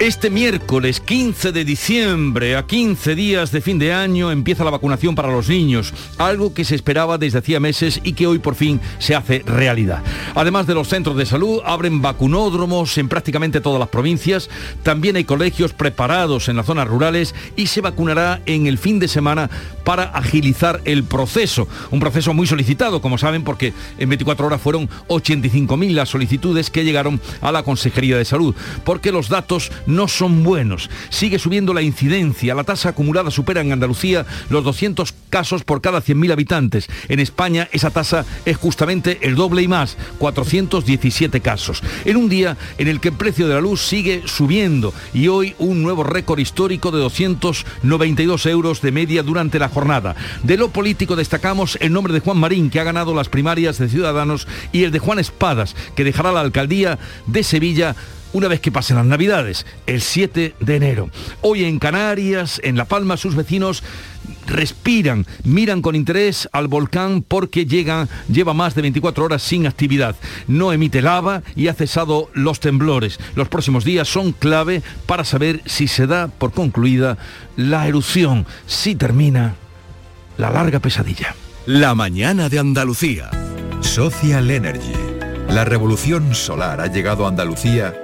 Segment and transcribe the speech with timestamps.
[0.00, 5.14] Este miércoles 15 de diciembre, a 15 días de fin de año, empieza la vacunación
[5.14, 8.80] para los niños, algo que se esperaba desde hacía meses y que hoy por fin
[8.98, 10.02] se hace realidad.
[10.34, 14.50] Además de los centros de salud, abren vacunódromos en prácticamente todas las provincias,
[14.82, 19.06] también hay colegios preparados en las zonas rurales y se vacunará en el fin de
[19.06, 19.48] semana
[19.84, 21.68] para agilizar el proceso.
[21.92, 26.84] Un proceso muy solicitado, como saben, porque en 24 horas fueron 85.000 las solicitudes que
[26.84, 30.90] llegaron a la Consejería de Salud, porque los datos no son buenos.
[31.10, 32.54] Sigue subiendo la incidencia.
[32.54, 36.88] La tasa acumulada supera en Andalucía los 200 casos por cada 100.000 habitantes.
[37.08, 41.82] En España esa tasa es justamente el doble y más, 417 casos.
[42.04, 45.54] En un día en el que el precio de la luz sigue subiendo y hoy
[45.58, 50.16] un nuevo récord histórico de 292 euros de media durante la jornada.
[50.42, 53.88] De lo político destacamos el nombre de Juan Marín, que ha ganado las primarias de
[53.88, 57.96] Ciudadanos, y el de Juan Espadas, que dejará la alcaldía de Sevilla
[58.34, 61.08] una vez que pasen las Navidades, el 7 de enero.
[61.40, 63.82] Hoy en Canarias, en La Palma, sus vecinos
[64.46, 70.16] respiran, miran con interés al volcán porque llega, lleva más de 24 horas sin actividad.
[70.48, 73.18] No emite lava y ha cesado los temblores.
[73.36, 77.16] Los próximos días son clave para saber si se da por concluida
[77.56, 79.54] la erupción, si termina
[80.36, 81.36] la larga pesadilla.
[81.66, 83.30] La mañana de Andalucía.
[83.80, 84.92] Social Energy.
[85.48, 88.03] La revolución solar ha llegado a Andalucía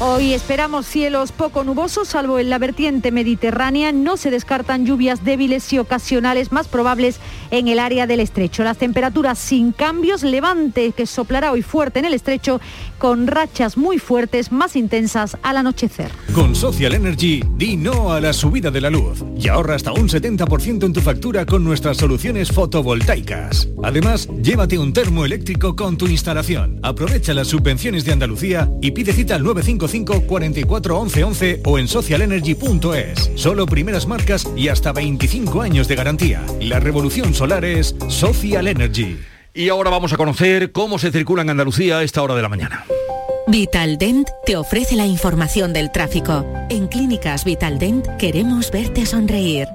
[0.00, 3.90] Hoy esperamos cielos poco nubosos, salvo en la vertiente mediterránea.
[3.90, 7.18] No se descartan lluvias débiles y ocasionales más probables
[7.50, 8.62] en el área del estrecho.
[8.62, 12.60] Las temperaturas sin cambios, levante que soplará hoy fuerte en el estrecho,
[12.98, 16.12] con rachas muy fuertes, más intensas al anochecer.
[16.32, 20.08] Con Social Energy, di no a la subida de la luz y ahorra hasta un
[20.08, 23.68] 70% en tu factura con nuestras soluciones fotovoltaicas.
[23.82, 26.78] Además, llévate un termo eléctrico con tu instalación.
[26.84, 29.42] Aprovecha las subvenciones de Andalucía y pide cita al
[29.88, 33.30] 955 44 11 11 o en socialenergy.es.
[33.34, 36.44] Solo primeras marcas y hasta 25 años de garantía.
[36.60, 39.18] La revolución solar es Social Energy.
[39.54, 42.48] Y ahora vamos a conocer cómo se circula en Andalucía a esta hora de la
[42.48, 42.84] mañana.
[43.48, 46.44] Vitaldent te ofrece la información del tráfico.
[46.68, 49.66] En Clínicas Vitaldent queremos verte sonreír.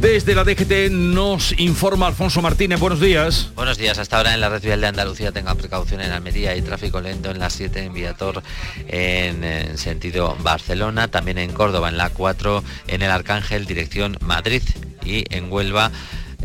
[0.00, 2.80] Desde la DGT nos informa Alfonso Martínez.
[2.80, 3.50] Buenos días.
[3.54, 3.98] Buenos días.
[3.98, 7.30] Hasta ahora en la red vial de Andalucía tengan precaución en Almería y tráfico lento
[7.30, 8.42] en la 7 en Viator
[8.88, 14.62] en, en, sentido Barcelona, también en Córdoba en la 4 en el Arcángel dirección Madrid
[15.04, 15.90] y en Huelva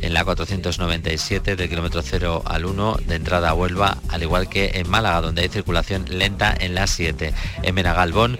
[0.02, 4.72] en la 497 del kilómetro 0 al 1 de entrada a Huelva, al igual que
[4.74, 7.34] en Málaga donde hay circulación lenta en la 7.
[7.64, 8.38] En Menagalbón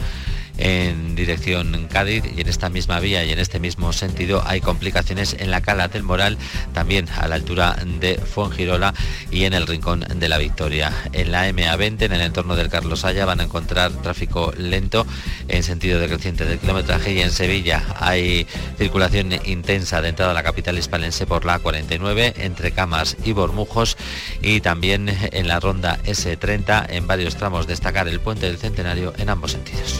[0.58, 5.36] en dirección Cádiz y en esta misma vía y en este mismo sentido hay complicaciones
[5.40, 6.38] en la Cala del Moral,
[6.74, 8.94] también a la altura de Fuengirola
[9.32, 10.94] y en el Rincón de la Victoria.
[11.14, 15.06] En la MA20, en el entorno del Carlos Haya, van a encontrar tráfico lento
[15.48, 20.44] en sentido decreciente del kilometraje y en Sevilla hay circulación intensa de entrada a la
[20.44, 23.98] capital hispalense por la 49 entre Camas y Bormujos
[24.42, 29.30] y también en la ronda S30 en varios tramos destacar el puente del Centenario en
[29.30, 30.00] ambos sentidos.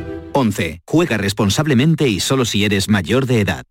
[0.33, 0.81] 11.
[0.85, 3.63] Juega responsablemente y solo si eres mayor de edad.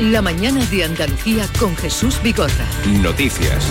[0.00, 2.66] La mañana de Andalucía con Jesús Bigorra.
[3.02, 3.70] Noticias.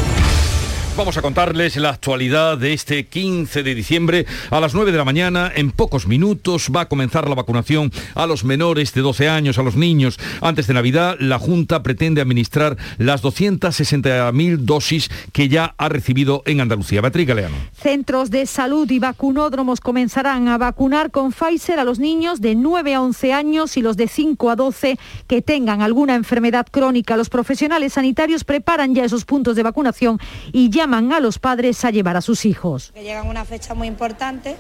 [0.98, 5.06] Vamos a contarles la actualidad de este 15 de diciembre a las 9 de la
[5.06, 5.50] mañana.
[5.56, 9.64] En pocos minutos va a comenzar la vacunación a los menores de 12 años, a
[9.64, 10.20] los niños.
[10.42, 16.60] Antes de Navidad, la Junta pretende administrar las 260.000 dosis que ya ha recibido en
[16.60, 17.00] Andalucía.
[17.00, 17.56] Beatriz Galeano.
[17.74, 22.96] Centros de salud y vacunódromos comenzarán a vacunar con Pfizer a los niños de 9
[22.96, 27.16] a 11 años y los de 5 a 12 que tengan alguna enfermedad crónica.
[27.16, 30.20] Los profesionales sanitarios preparan ya esos puntos de vacunación
[30.52, 32.92] y llaman llaman a los padres a llevar a sus hijos.
[32.96, 34.58] Llegan una fecha muy importante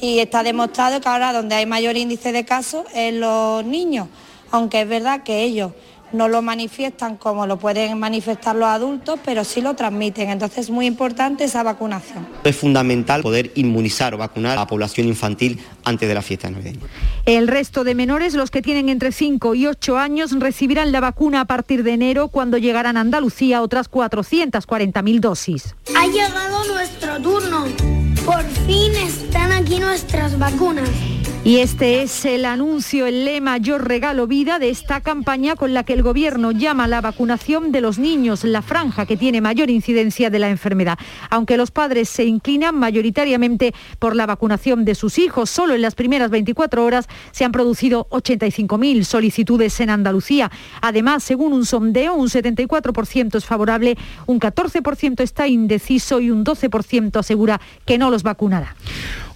[0.00, 4.08] y está demostrado que ahora donde hay mayor índice de casos es los niños,
[4.50, 5.72] aunque es verdad que ellos
[6.12, 10.30] no lo manifiestan como lo pueden manifestar los adultos, pero sí lo transmiten.
[10.30, 12.26] Entonces es muy importante esa vacunación.
[12.44, 16.80] Es fundamental poder inmunizar o vacunar a la población infantil antes de la fiesta navideña.
[17.26, 21.42] El resto de menores, los que tienen entre 5 y 8 años, recibirán la vacuna
[21.42, 25.74] a partir de enero cuando llegarán a Andalucía otras 440.000 dosis.
[25.96, 27.64] Ha llegado nuestro turno.
[28.24, 30.88] Por fin están aquí nuestras vacunas.
[31.48, 35.82] Y este es el anuncio, el lema Yo regalo vida de esta campaña con la
[35.82, 40.28] que el gobierno llama la vacunación de los niños, la franja que tiene mayor incidencia
[40.28, 40.98] de la enfermedad.
[41.30, 45.94] Aunque los padres se inclinan mayoritariamente por la vacunación de sus hijos, solo en las
[45.94, 50.50] primeras 24 horas se han producido 85.000 solicitudes en Andalucía.
[50.82, 53.96] Además, según un sondeo, un 74% es favorable,
[54.26, 58.76] un 14% está indeciso y un 12% asegura que no los vacunará.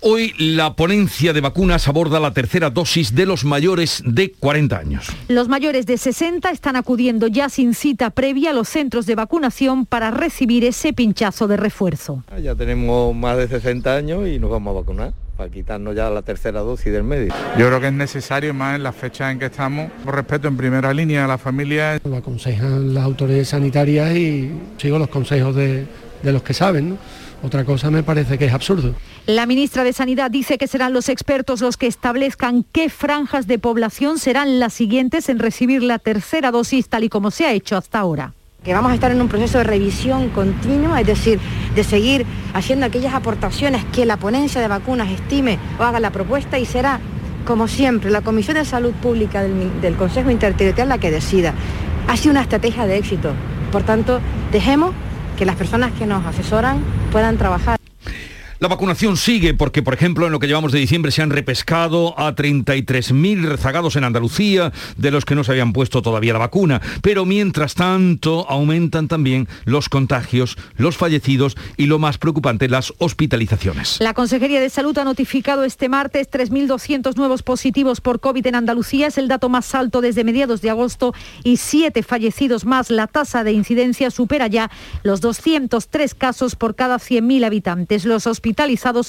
[0.05, 5.07] Hoy la ponencia de vacunas aborda la tercera dosis de los mayores de 40 años.
[5.29, 9.87] Los mayores de 60 están acudiendo ya sin cita previa a los centros de vacunación
[9.87, 12.25] para recibir ese pinchazo de refuerzo.
[12.43, 16.23] Ya tenemos más de 60 años y nos vamos a vacunar para quitarnos ya la
[16.23, 17.37] tercera dosis del médico.
[17.57, 20.57] Yo creo que es necesario más en las fechas en que estamos, por respeto en
[20.57, 22.01] primera línea a la familia.
[22.03, 25.87] Lo aconsejan las autoridades sanitarias y sigo los consejos de,
[26.25, 26.91] de los que saben.
[26.91, 27.22] ¿no?
[27.43, 28.95] Otra cosa me parece que es absurdo.
[29.27, 33.59] La ministra de Sanidad dice que serán los expertos los que establezcan qué franjas de
[33.59, 37.77] población serán las siguientes en recibir la tercera dosis tal y como se ha hecho
[37.77, 38.33] hasta ahora
[38.65, 41.41] que vamos a estar en un proceso de revisión continua, es decir,
[41.75, 42.25] de seguir
[42.55, 47.01] haciendo aquellas aportaciones que la ponencia de vacunas estime o haga la propuesta y será,
[47.45, 51.55] como siempre, la Comisión de Salud Pública del, del Consejo Interterritorial la que decida.
[52.07, 53.33] Ha sido una estrategia de éxito.
[53.73, 54.21] Por tanto,
[54.53, 54.95] dejemos
[55.37, 56.81] que las personas que nos asesoran
[57.11, 57.82] puedan trabajar.
[58.63, 62.17] La vacunación sigue porque, por ejemplo, en lo que llevamos de diciembre se han repescado
[62.17, 66.81] a 33.000 rezagados en Andalucía, de los que no se habían puesto todavía la vacuna.
[67.03, 73.97] Pero mientras tanto, aumentan también los contagios, los fallecidos y, lo más preocupante, las hospitalizaciones.
[73.99, 79.09] La Consejería de Salud ha notificado este martes 3.200 nuevos positivos por COVID en Andalucía.
[79.09, 82.93] Es el dato más alto desde mediados de agosto y siete fallecidos más.
[82.93, 84.71] La tasa de incidencia supera ya
[85.03, 88.05] los 203 casos por cada 100.000 habitantes.
[88.05, 88.52] Los hospitales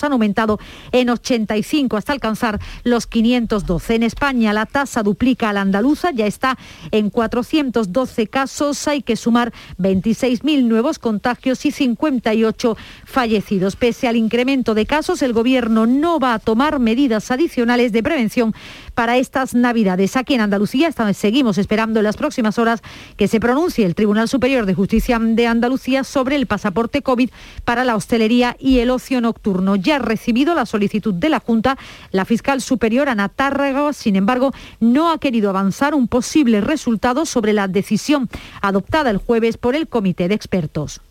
[0.03, 0.59] han aumentado
[0.91, 3.95] en 85 hasta alcanzar los 512.
[3.95, 6.57] En España la tasa duplica a la andaluza, ya está
[6.91, 8.87] en 412 casos.
[8.87, 13.75] Hay que sumar 26.000 nuevos contagios y 58 fallecidos.
[13.75, 18.53] Pese al incremento de casos, el Gobierno no va a tomar medidas adicionales de prevención
[18.93, 20.15] para estas Navidades.
[20.17, 22.81] Aquí en Andalucía seguimos esperando en las próximas horas
[23.17, 27.29] que se pronuncie el Tribunal Superior de Justicia de Andalucía sobre el pasaporte COVID
[27.65, 29.75] para la hostelería y el ocio nocturno.
[29.75, 31.77] Ya ha recibido la solicitud de la Junta.
[32.11, 37.53] La fiscal superior, Ana Tárrega, sin embargo, no ha querido avanzar un posible resultado sobre
[37.53, 38.29] la decisión
[38.61, 41.01] adoptada el jueves por el Comité de Expertos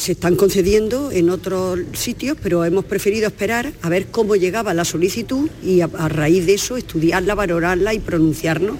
[0.00, 4.86] se están concediendo en otros sitios, pero hemos preferido esperar a ver cómo llegaba la
[4.86, 8.76] solicitud y a, raíz de eso estudiarla, valorarla y pronunciarnos.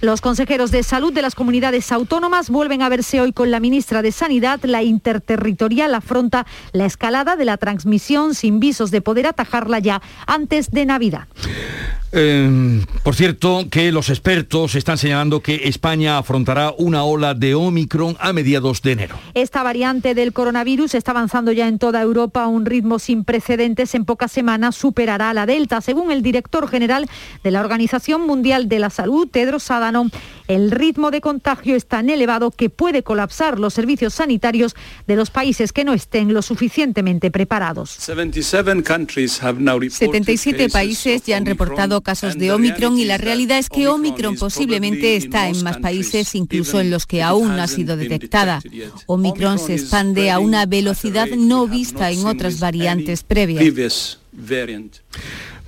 [0.00, 4.02] Los consejeros de salud de las comunidades autónomas vuelven a verse hoy con la ministra
[4.02, 4.58] de Sanidad.
[4.64, 10.72] La interterritorial afronta la escalada de la transmisión sin visos de poder atajarla ya antes
[10.72, 11.28] de Navidad.
[12.12, 18.16] Eh, por cierto, que los expertos están señalando que España afrontará una ola de Omicron
[18.18, 19.16] a mediados de enero.
[19.34, 23.94] Esta variante del coronavirus está avanzando ya en toda Europa a un ritmo sin precedentes.
[23.94, 25.80] En pocas semanas superará a la Delta.
[25.80, 27.08] Según el director general
[27.44, 30.10] de la Organización Mundial de la Salud, Tedros Adhanom,
[30.48, 34.74] el ritmo de contagio es tan elevado que puede colapsar los servicios sanitarios
[35.06, 37.90] de los países que no estén lo suficientemente preparados.
[37.90, 45.16] 77 países ya han reportado casos de Omicron y la realidad es que Omicron posiblemente
[45.16, 48.60] está en más países, incluso en los que aún no ha sido detectada.
[49.06, 54.18] Omicron se expande a una velocidad no vista en otras variantes previas.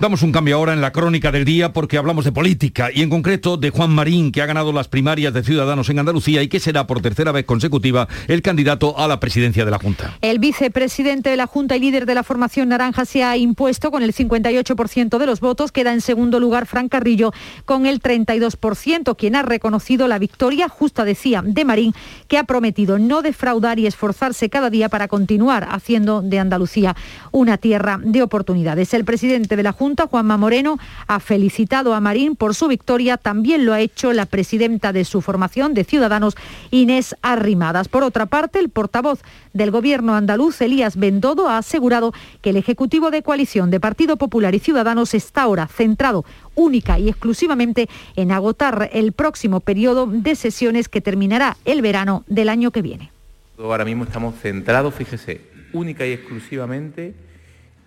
[0.03, 3.09] Damos un cambio ahora en la crónica del día porque hablamos de política y en
[3.09, 6.59] concreto de Juan Marín, que ha ganado las primarias de Ciudadanos en Andalucía y que
[6.59, 10.17] será por tercera vez consecutiva el candidato a la presidencia de la Junta.
[10.19, 14.03] El vicepresidente de la Junta y líder de la formación naranja se ha impuesto con
[14.03, 15.71] el 58% de los votos.
[15.71, 17.31] Queda en segundo lugar Fran Carrillo
[17.63, 21.93] con el 32%, quien ha reconocido la victoria justa, decía, de Marín,
[22.27, 26.93] que ha prometido no defraudar y esforzarse cada día para continuar haciendo de Andalucía
[27.31, 28.93] una tierra de oportunidades.
[28.93, 33.17] El presidente de la Junta Juanma Moreno, ha felicitado a Marín por su victoria.
[33.17, 36.35] También lo ha hecho la presidenta de su formación de Ciudadanos,
[36.71, 37.87] Inés Arrimadas.
[37.87, 39.21] Por otra parte, el portavoz
[39.53, 44.55] del Gobierno andaluz, Elías Bendodo, ha asegurado que el Ejecutivo de Coalición de Partido Popular
[44.55, 50.89] y Ciudadanos está ahora centrado única y exclusivamente en agotar el próximo periodo de sesiones
[50.89, 53.11] que terminará el verano del año que viene.
[53.57, 55.41] Ahora mismo estamos centrados, fíjese,
[55.73, 57.13] única y exclusivamente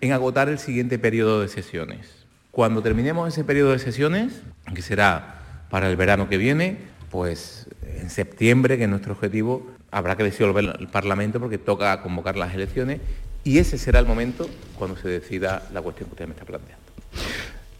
[0.01, 2.25] en agotar el siguiente periodo de sesiones.
[2.51, 4.41] Cuando terminemos ese periodo de sesiones,
[4.73, 6.77] que será para el verano que viene,
[7.11, 7.67] pues
[7.99, 12.53] en septiembre, que es nuestro objetivo, habrá que disolver el Parlamento porque toca convocar las
[12.53, 12.99] elecciones
[13.43, 16.85] y ese será el momento cuando se decida la cuestión que usted me está planteando.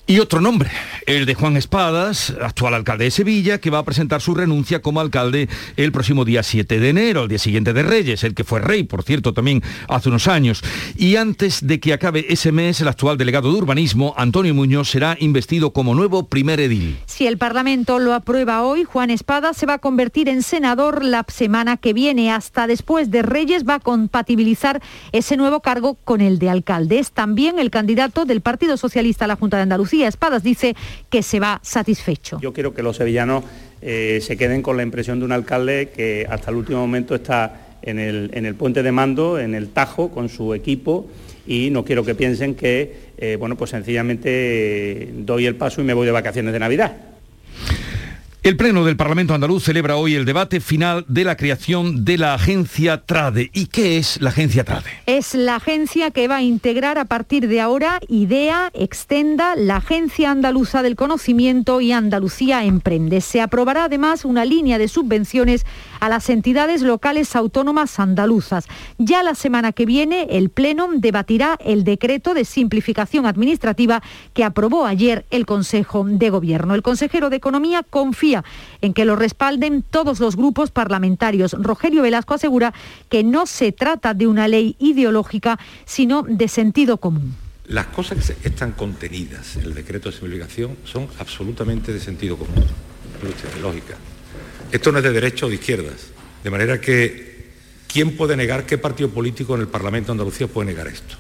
[0.10, 0.72] Y otro nombre,
[1.06, 5.02] el de Juan Espadas, actual alcalde de Sevilla, que va a presentar su renuncia como
[5.02, 8.62] alcalde el próximo día 7 de enero, el día siguiente de Reyes, el que fue
[8.62, 10.64] rey, por cierto, también hace unos años.
[10.96, 15.18] Y antes de que acabe ese mes, el actual delegado de urbanismo, Antonio Muñoz, será
[15.20, 16.98] investido como nuevo primer edil.
[17.06, 21.26] Si el Parlamento lo aprueba hoy, Juan Espadas se va a convertir en senador la
[21.28, 22.32] semana que viene.
[22.32, 27.00] Hasta después de Reyes va a compatibilizar ese nuevo cargo con el de alcalde.
[27.00, 30.76] Es también el candidato del Partido Socialista a la Junta de Andalucía Espadas dice
[31.10, 32.40] que se va satisfecho.
[32.42, 33.44] Yo quiero que los sevillanos
[33.82, 37.78] eh, se queden con la impresión de un alcalde que hasta el último momento está
[37.82, 41.08] en el, en el puente de mando, en el Tajo, con su equipo
[41.48, 45.86] y no quiero que piensen que, eh, bueno, pues sencillamente eh, doy el paso y
[45.86, 46.96] me voy de vacaciones de Navidad.
[48.48, 52.34] El Pleno del Parlamento andaluz celebra hoy el debate final de la creación de la
[52.34, 53.50] agencia TRADE.
[53.54, 54.90] ¿Y qué es la agencia TRADE?
[55.06, 60.32] Es la agencia que va a integrar a partir de ahora IDEA, Extenda, la Agencia
[60.32, 63.20] Andaluza del Conocimiento y Andalucía Emprende.
[63.20, 65.66] Se aprobará además una línea de subvenciones
[66.00, 68.68] a las entidades locales autónomas andaluzas.
[68.98, 74.02] Ya la semana que viene el Pleno debatirá el decreto de simplificación administrativa
[74.34, 76.76] que aprobó ayer el Consejo de Gobierno.
[76.76, 78.37] El consejero de Economía confía
[78.82, 81.54] en que lo respalden todos los grupos parlamentarios.
[81.54, 82.74] Rogelio Velasco asegura
[83.10, 87.36] que no se trata de una ley ideológica, sino de sentido común.
[87.68, 92.64] Las cosas que están contenidas en el decreto de simplificación son absolutamente de sentido común,
[93.62, 93.96] lógica.
[94.72, 96.08] Esto no es de derecha o de izquierdas,
[96.44, 97.52] de manera que
[97.88, 101.16] ¿quién puede negar, qué partido político en el Parlamento de Andalucía puede negar esto?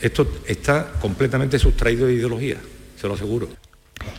[0.00, 2.56] Esto está completamente sustraído de ideología,
[3.00, 3.48] se lo aseguro.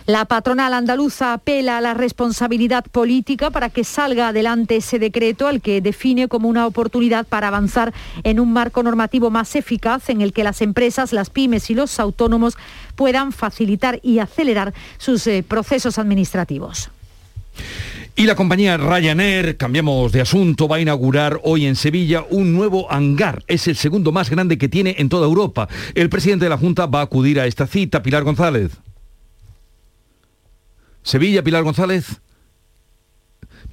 [0.05, 5.61] La patronal andaluza apela a la responsabilidad política para que salga adelante ese decreto al
[5.61, 10.33] que define como una oportunidad para avanzar en un marco normativo más eficaz en el
[10.33, 12.57] que las empresas, las pymes y los autónomos
[12.95, 16.89] puedan facilitar y acelerar sus eh, procesos administrativos.
[18.15, 22.91] Y la compañía Ryanair, cambiamos de asunto, va a inaugurar hoy en Sevilla un nuevo
[22.91, 23.43] hangar.
[23.47, 25.67] Es el segundo más grande que tiene en toda Europa.
[25.95, 28.71] El presidente de la Junta va a acudir a esta cita, Pilar González.
[31.03, 32.21] Sevilla, Pilar González.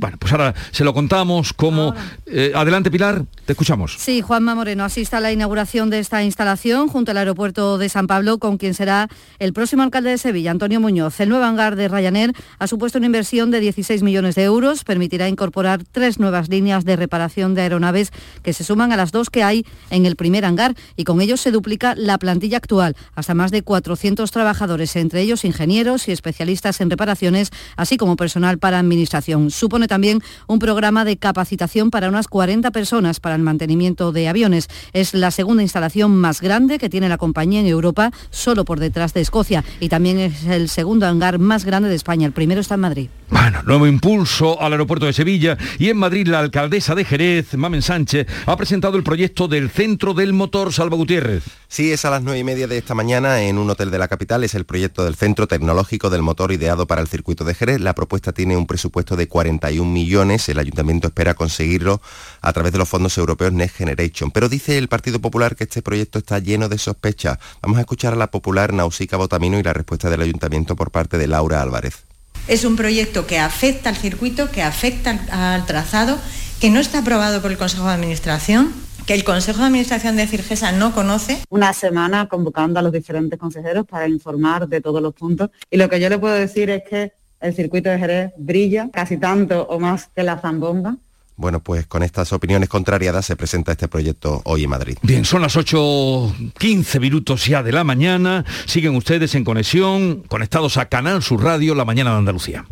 [0.00, 1.95] Bueno, pues ahora se lo contamos como...
[2.25, 3.97] Eh, adelante, Pilar, te escuchamos.
[3.99, 8.07] Sí, Juanma Moreno asiste a la inauguración de esta instalación junto al aeropuerto de San
[8.07, 11.21] Pablo, con quien será el próximo alcalde de Sevilla, Antonio Muñoz.
[11.21, 15.28] El nuevo hangar de Ryanair ha supuesto una inversión de 16 millones de euros, permitirá
[15.28, 18.11] incorporar tres nuevas líneas de reparación de aeronaves
[18.42, 21.37] que se suman a las dos que hay en el primer hangar y con ello
[21.37, 26.80] se duplica la plantilla actual, hasta más de 400 trabajadores, entre ellos ingenieros y especialistas
[26.80, 29.50] en reparaciones, así como personal para administración.
[29.50, 34.68] Supone también un programa de capacitación para unas 40 personas para el mantenimiento de aviones.
[34.92, 39.12] Es la segunda instalación más grande que tiene la compañía en Europa, solo por detrás
[39.14, 39.64] de Escocia.
[39.80, 42.25] Y también es el segundo hangar más grande de España.
[42.25, 43.09] El primero está en Madrid.
[43.30, 47.82] Bueno, nuevo impulso al aeropuerto de Sevilla y en Madrid la alcaldesa de Jerez, Mamen
[47.82, 51.44] Sánchez, ha presentado el proyecto del Centro del Motor Salva Gutiérrez.
[51.68, 54.09] Sí, es a las nueve y media de esta mañana en un hotel de la
[54.09, 54.42] capital.
[54.42, 57.80] Es el proyecto del Centro Tecnológico del Motor ideado para el circuito de Jerez.
[57.80, 60.49] La propuesta tiene un presupuesto de 41 millones.
[60.49, 62.01] El ayuntamiento espera conseguirlo
[62.41, 64.31] a través de los fondos europeos Next Generation.
[64.31, 67.39] Pero dice el Partido Popular que este proyecto está lleno de sospechas.
[67.63, 71.19] Vamos a escuchar a la popular Nausica Botamino y la respuesta del ayuntamiento por parte
[71.19, 72.05] de Laura Álvarez.
[72.49, 76.19] Es un proyecto que afecta al circuito, que afecta al trazado,
[76.61, 78.73] que no está aprobado por el Consejo de Administración,
[79.07, 81.39] que el Consejo de Administración de Cirgesa no conoce.
[81.49, 85.51] Una semana convocando a los diferentes consejeros para informar de todos los puntos.
[85.71, 89.16] Y lo que yo le puedo decir es que el circuito de Jerez brilla casi
[89.16, 90.97] tanto o más que la zambomba.
[91.37, 94.99] Bueno, pues con estas opiniones contrariadas se presenta este proyecto hoy en Madrid.
[95.00, 98.44] Bien, son las 8.15 minutos ya de la mañana.
[98.66, 102.66] Siguen ustedes en conexión, conectados a Canal Sur Radio, La Mañana de Andalucía.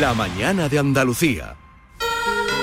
[0.00, 1.56] La Mañana de Andalucía.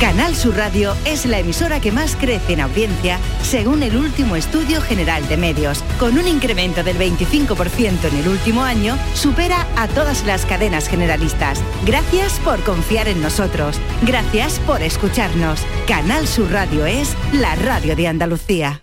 [0.00, 4.80] Canal Sur Radio es la emisora que más crece en audiencia según el último estudio
[4.80, 5.82] general de medios.
[5.98, 11.60] Con un incremento del 25% en el último año, supera a todas las cadenas generalistas.
[11.84, 13.80] Gracias por confiar en nosotros.
[14.02, 15.62] Gracias por escucharnos.
[15.88, 18.82] Canal Sur Radio es la radio de Andalucía.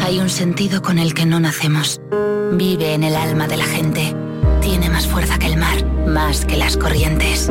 [0.00, 1.98] Hay un sentido con el que no nacemos.
[2.52, 4.14] Vive en el alma de la gente.
[4.60, 7.50] Tiene más fuerza que el mar, más que las corrientes.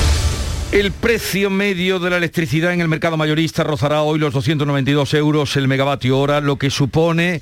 [0.71, 5.57] El precio medio de la electricidad en el mercado mayorista rozará hoy los 292 euros
[5.57, 7.41] el megavatio hora, lo que supone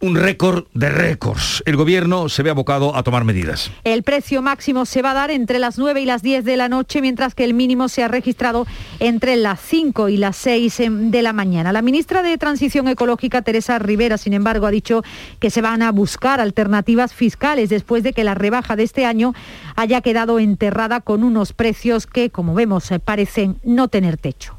[0.00, 1.62] un récord de récords.
[1.66, 3.70] El gobierno se ve abocado a tomar medidas.
[3.84, 6.68] El precio máximo se va a dar entre las 9 y las 10 de la
[6.68, 8.66] noche, mientras que el mínimo se ha registrado
[9.00, 11.72] entre las 5 y las 6 de la mañana.
[11.72, 15.02] La ministra de Transición Ecológica, Teresa Rivera, sin embargo, ha dicho
[15.40, 19.34] que se van a buscar alternativas fiscales después de que la rebaja de este año
[19.74, 24.57] haya quedado enterrada con unos precios que, como vemos, parecen no tener techo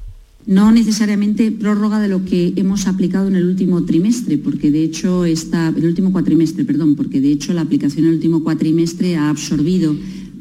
[0.50, 5.24] no necesariamente prórroga de lo que hemos aplicado en el último trimestre, porque de hecho
[5.24, 9.30] está, el último cuatrimestre, perdón, porque de hecho la aplicación en el último cuatrimestre ha
[9.30, 9.96] absorbido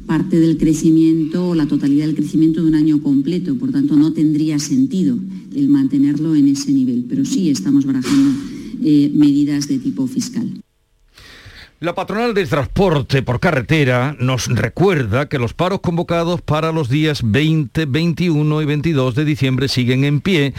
[0.07, 4.15] parte del crecimiento o la totalidad del crecimiento de un año completo, por tanto no
[4.15, 5.19] tendría sentido
[5.55, 8.31] el mantenerlo en ese nivel, pero sí estamos barajando
[8.83, 10.49] eh, medidas de tipo fiscal.
[11.81, 17.21] La patronal de transporte por carretera nos recuerda que los paros convocados para los días
[17.23, 20.55] 20, 21 y 22 de diciembre siguen en pie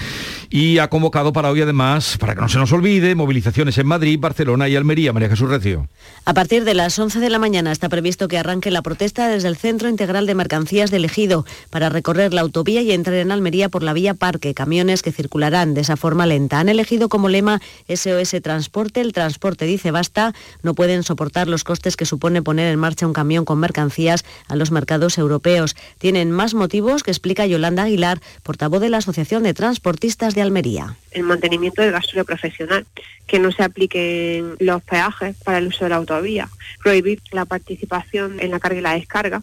[0.49, 4.17] y ha convocado para hoy además, para que no se nos olvide, movilizaciones en Madrid,
[4.17, 5.11] Barcelona y Almería.
[5.11, 5.89] María Jesús Recio.
[6.23, 9.49] A partir de las 11 de la mañana está previsto que arranque la protesta desde
[9.49, 13.67] el Centro Integral de Mercancías de Ejido para recorrer la autovía y entrar en Almería
[13.67, 16.61] por la vía Parque, camiones que circularán de esa forma lenta.
[16.61, 21.97] Han elegido como lema SOS Transporte, el transporte dice basta, no pueden soportar los costes
[21.97, 25.75] que supone poner en marcha un camión con mercancías a los mercados europeos.
[25.97, 30.95] Tienen más motivos que explica Yolanda Aguilar, portavoz de la Asociación de Transportistas de Almería.
[31.11, 32.85] El mantenimiento del gasolio profesional,
[33.27, 36.47] que no se apliquen los peajes para el uso de la autovía,
[36.81, 39.41] prohibir la participación en la carga y la descarga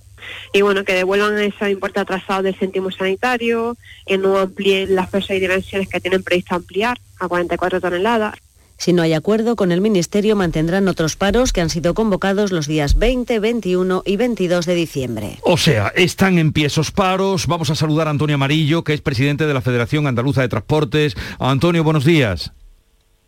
[0.52, 3.76] y bueno, que devuelvan ese importe atrasado del céntimo sanitario,
[4.06, 8.34] que no amplíen las pesas y dimensiones que tienen previsto ampliar a 44 toneladas.
[8.78, 12.66] Si no hay acuerdo con el Ministerio, mantendrán otros paros que han sido convocados los
[12.66, 15.38] días 20, 21 y 22 de diciembre.
[15.42, 17.46] O sea, están en pie esos paros.
[17.46, 21.16] Vamos a saludar a Antonio Amarillo, que es presidente de la Federación Andaluza de Transportes.
[21.38, 22.52] Antonio, buenos días.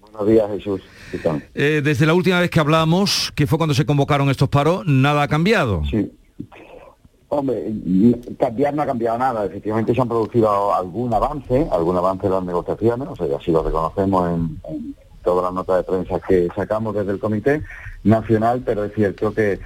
[0.00, 0.82] Buenos días, Jesús.
[1.54, 5.22] Eh, desde la última vez que hablamos, que fue cuando se convocaron estos paros, nada
[5.22, 5.82] ha cambiado.
[5.90, 6.12] Sí.
[7.30, 7.72] Hombre,
[8.38, 9.46] cambiar no ha cambiado nada.
[9.46, 13.62] Efectivamente se han producido algún avance, algún avance en las negociaciones, o sea, así lo
[13.62, 14.94] reconocemos en
[15.28, 17.62] todas las notas de prensa que sacamos desde el Comité
[18.02, 19.58] Nacional, pero es cierto que,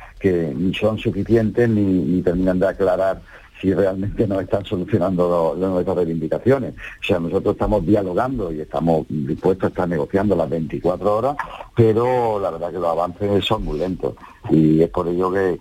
[0.56, 3.22] ni son suficientes ni, terminan de aclarar
[3.60, 6.74] si realmente no están solucionando nuestras reivindicaciones.
[6.74, 11.36] O sea, nosotros estamos dialogando y estamos dispuestos a estar negociando las 24 horas,
[11.76, 14.14] pero la verdad que los avances son muy lentos
[14.50, 15.60] y es por ello que,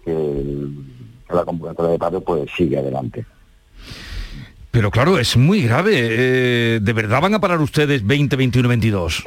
[1.30, 3.24] la convocatoria de paro pues sigue adelante.
[4.72, 5.92] Pero claro, es muy grave.
[5.94, 9.24] Eh, ¿De verdad van a parar ustedes 20, 21, 22?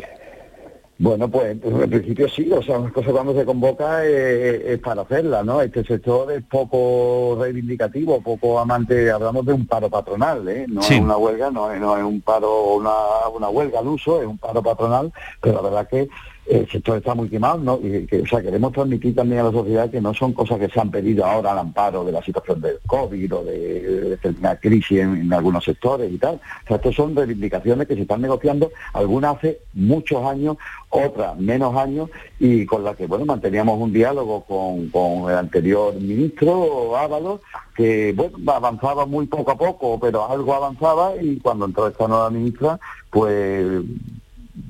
[0.97, 5.43] Bueno, pues en principio sí, o sea, una cosa cuando se convoca es, para hacerla,
[5.43, 5.61] ¿no?
[5.61, 10.67] Este sector es poco reivindicativo, poco amante, hablamos de un paro patronal, ¿eh?
[10.69, 12.93] No es una huelga, no es, no es un paro, una,
[13.35, 16.09] una huelga al uso, es un paro patronal, pero la verdad que
[16.47, 17.81] el sector está muy quemado, ¿no?
[17.83, 20.69] Y que, o sea, queremos transmitir también a la sociedad que no son cosas que
[20.69, 25.01] se han pedido ahora al amparo de la situación del COVID o de, de, crisis
[25.01, 26.35] en, algunos sectores y tal.
[26.35, 30.57] O sea, estas son reivindicaciones que se están negociando, algunas hace muchos años,
[30.91, 35.95] otras menos años, y con las que, bueno, manteníamos un diálogo con, con el anterior
[35.95, 37.41] ministro, Ábalos,
[37.75, 42.31] que, bueno, avanzaba muy poco a poco, pero algo avanzaba, y cuando entró esta nueva
[42.31, 42.79] ministra,
[43.11, 43.83] pues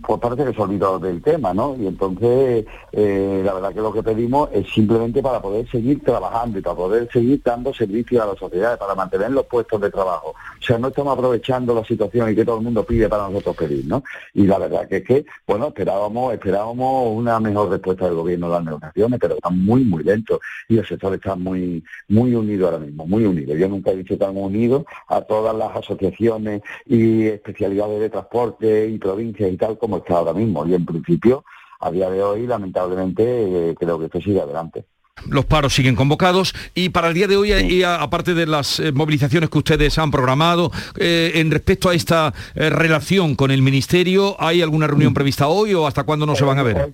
[0.07, 1.77] pues parece que se olvidó del tema, ¿no?
[1.79, 6.59] Y entonces, eh, la verdad que lo que pedimos es simplemente para poder seguir trabajando
[6.59, 10.35] y para poder seguir dando servicios a la sociedad, para mantener los puestos de trabajo.
[10.64, 13.55] O sea, no estamos aprovechando la situación y que todo el mundo pide para nosotros
[13.55, 14.03] pedir, ¿no?
[14.33, 18.57] Y la verdad que es que, bueno, esperábamos, esperábamos una mejor respuesta del gobierno a
[18.57, 22.79] las negociaciones, pero están muy, muy lentos y el sector está muy, muy unido ahora
[22.79, 23.55] mismo, muy unido.
[23.55, 28.96] Yo nunca he visto tan unido a todas las asociaciones y especialidades de transporte y
[28.96, 30.66] provincias y tal como está ahora mismo.
[30.66, 31.44] Y en principio,
[31.81, 34.87] a día de hoy, lamentablemente, eh, creo que esto sigue adelante.
[35.29, 38.92] Los paros siguen convocados y para el día de hoy, y aparte de las eh,
[38.92, 44.37] movilizaciones que ustedes han programado, eh, en respecto a esta eh, relación con el Ministerio,
[44.38, 46.92] ¿hay alguna reunión prevista hoy o hasta cuándo no se van a ver?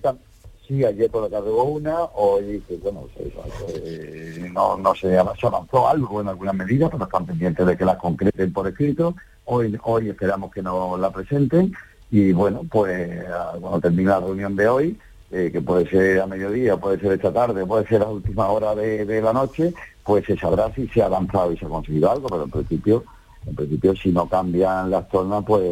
[0.65, 3.07] Sí, ayer por la tarde hubo una, hoy bueno,
[4.53, 8.53] no, no se, avanzó algo en alguna medida, pero están pendientes de que la concreten
[8.53, 9.15] por escrito.
[9.45, 11.73] Hoy, hoy esperamos que nos la presenten
[12.09, 13.09] y bueno, pues
[13.59, 14.97] cuando termine la reunión de hoy,
[15.31, 18.75] eh, que puede ser a mediodía, puede ser esta tarde, puede ser a última hora
[18.75, 22.11] de, de la noche, pues se sabrá si se ha avanzado y se ha conseguido
[22.11, 23.03] algo, pero en principio
[23.47, 25.63] en principio si no cambian las tornas, pues,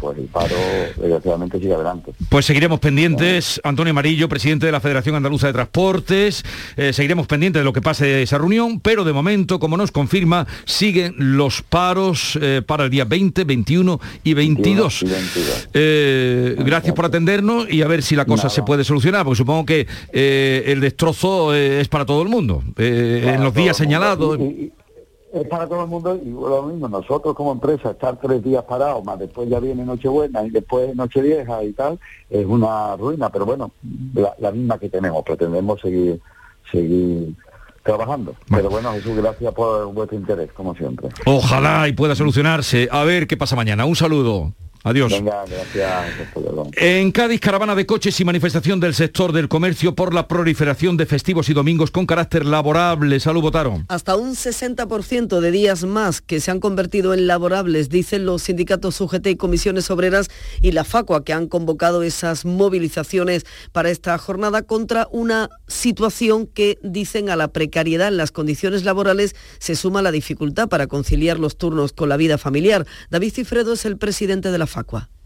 [0.00, 0.56] pues el paro
[0.96, 2.12] desgraciadamente sigue adelante.
[2.28, 6.44] Pues seguiremos pendientes, Antonio Amarillo, presidente de la Federación Andaluza de Transportes,
[6.76, 9.92] eh, seguiremos pendientes de lo que pase de esa reunión, pero de momento, como nos
[9.92, 15.04] confirma, siguen los paros eh, para el día 20, 21 y 22.
[15.72, 19.64] Eh, gracias por atendernos y a ver si la cosa se puede solucionar, porque supongo
[19.64, 24.38] que el destrozo es para todo el mundo, en los días señalados
[25.34, 29.04] es para todo el mundo y lo mismo, nosotros como empresa estar tres días parados,
[29.04, 31.98] más después ya viene Nochebuena y después Nochevieja y tal,
[32.30, 33.72] es una ruina, pero bueno,
[34.38, 36.20] la, misma que tenemos, pretendemos seguir,
[36.70, 37.34] seguir
[37.82, 38.34] trabajando.
[38.48, 41.08] Pero bueno, Jesús, gracias por vuestro interés, como siempre.
[41.26, 42.88] Ojalá y pueda solucionarse.
[42.90, 43.84] A ver qué pasa mañana.
[43.84, 44.52] Un saludo.
[44.86, 45.12] Adiós.
[45.12, 46.28] Venga, gracias.
[46.76, 51.06] En Cádiz, caravana de coches y manifestación del sector del comercio por la proliferación de
[51.06, 53.18] festivos y domingos con carácter laborable.
[53.18, 53.86] Salud, votaron.
[53.88, 59.00] Hasta un 60% de días más que se han convertido en laborables, dicen los sindicatos
[59.00, 60.28] UGT y comisiones obreras
[60.60, 66.78] y la FACUA, que han convocado esas movilizaciones para esta jornada contra una situación que,
[66.82, 71.56] dicen, a la precariedad en las condiciones laborales se suma la dificultad para conciliar los
[71.56, 72.86] turnos con la vida familiar.
[73.08, 74.66] David Cifredo es el presidente de la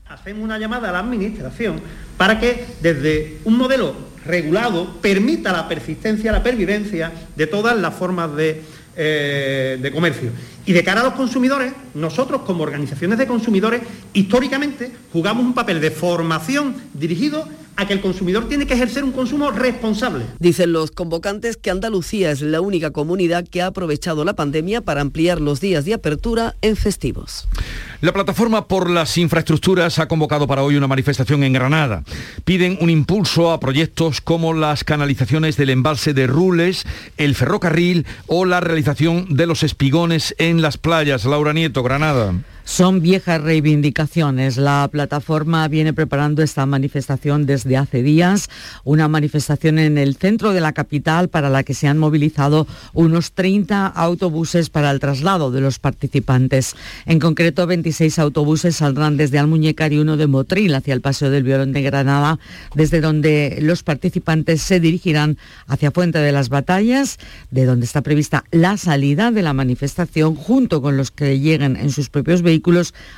[0.09, 1.81] Hacemos una llamada a la Administración
[2.17, 8.35] para que desde un modelo regulado permita la persistencia, la pervivencia de todas las formas
[8.35, 8.63] de,
[8.97, 10.31] eh, de comercio.
[10.69, 13.81] Y de cara a los consumidores, nosotros como organizaciones de consumidores,
[14.13, 19.13] históricamente jugamos un papel de formación dirigido a que el consumidor tiene que ejercer un
[19.13, 20.25] consumo responsable.
[20.41, 25.01] Dicen los convocantes que Andalucía es la única comunidad que ha aprovechado la pandemia para
[25.01, 27.47] ampliar los días de apertura en festivos.
[28.01, 32.03] La plataforma por las infraestructuras ha convocado para hoy una manifestación en Granada.
[32.45, 36.85] Piden un impulso a proyectos como las canalizaciones del embalse de Rules,
[37.17, 41.25] el ferrocarril o la realización de los espigones en las playas.
[41.25, 42.35] Laura Nieto, Granada.
[42.69, 44.59] Son viejas reivindicaciones.
[44.59, 48.51] La plataforma viene preparando esta manifestación desde hace días,
[48.85, 53.33] una manifestación en el centro de la capital para la que se han movilizado unos
[53.33, 56.77] 30 autobuses para el traslado de los participantes.
[57.07, 61.45] En concreto, 26 autobuses saldrán desde Almuñécar y uno de Motril hacia el Paseo del
[61.45, 62.39] Violón de Granada,
[62.75, 67.19] desde donde los participantes se dirigirán hacia Fuente de las Batallas,
[67.51, 71.91] de donde está prevista la salida de la manifestación junto con los que lleguen en
[71.91, 72.58] sus propios vehículos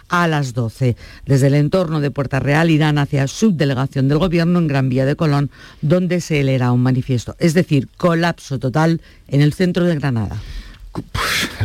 [0.08, 0.96] a las 12.
[1.26, 5.16] Desde el entorno de Puerta Real irán hacia subdelegación del Gobierno en Gran Vía de
[5.16, 5.50] Colón,
[5.80, 7.36] donde se leerá un manifiesto.
[7.38, 10.40] Es decir, colapso total en el centro de Granada.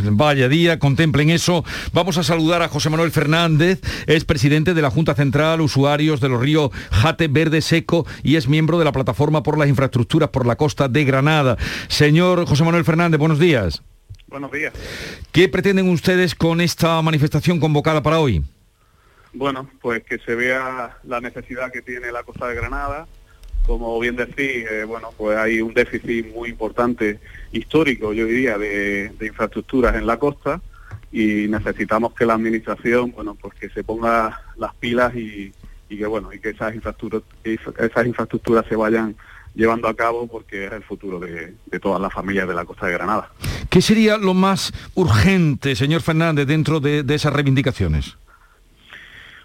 [0.02, 1.64] Vaya día, contemplen eso.
[1.92, 6.28] Vamos a saludar a José Manuel Fernández, es presidente de la Junta Central Usuarios de
[6.28, 10.46] los Ríos Jate Verde Seco y es miembro de la Plataforma por las Infraestructuras por
[10.46, 11.56] la Costa de Granada.
[11.88, 13.82] Señor José Manuel Fernández, buenos días.
[14.28, 14.72] Buenos días.
[15.32, 18.44] ¿Qué pretenden ustedes con esta manifestación convocada para hoy?
[19.32, 23.06] Bueno, pues que se vea la necesidad que tiene la costa de Granada.
[23.66, 27.20] Como bien decís, eh, bueno, pues hay un déficit muy importante
[27.52, 30.60] histórico, yo diría, de, infraestructuras en la costa
[31.12, 35.52] y necesitamos que la administración, bueno, pues que se ponga las pilas y,
[35.88, 39.16] y que bueno, y que esas infraestructuras, esas infraestructuras se vayan
[39.56, 42.92] llevando a cabo porque es el futuro de, todas las familias de la costa de
[42.92, 43.30] Granada.
[43.70, 48.16] ¿Qué sería lo más urgente, señor Fernández, dentro de, esas reivindicaciones?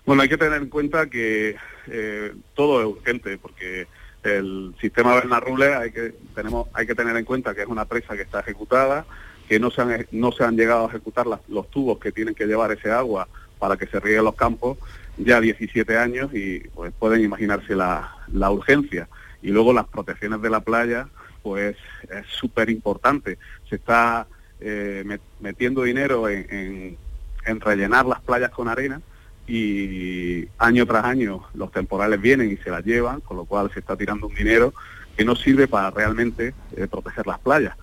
[0.05, 1.55] Bueno, hay que tener en cuenta que
[1.87, 3.87] eh, todo es urgente porque
[4.23, 8.15] el sistema Bernarrule hay que tenemos hay que tener en cuenta que es una presa
[8.15, 9.05] que está ejecutada,
[9.47, 12.45] que no se han no se han llegado a ejecutar los tubos que tienen que
[12.45, 14.77] llevar ese agua para que se rieguen los campos
[15.17, 19.07] ya 17 años y pues pueden imaginarse la, la urgencia
[19.41, 21.07] y luego las protecciones de la playa,
[21.41, 21.75] pues
[22.09, 23.37] es súper importante.
[23.69, 24.27] Se está
[24.59, 26.97] eh, metiendo dinero en,
[27.45, 29.01] en rellenar las playas con arena
[29.47, 33.79] y año tras año los temporales vienen y se las llevan, con lo cual se
[33.79, 34.73] está tirando un dinero
[35.17, 37.75] que no sirve para realmente eh, proteger las playas.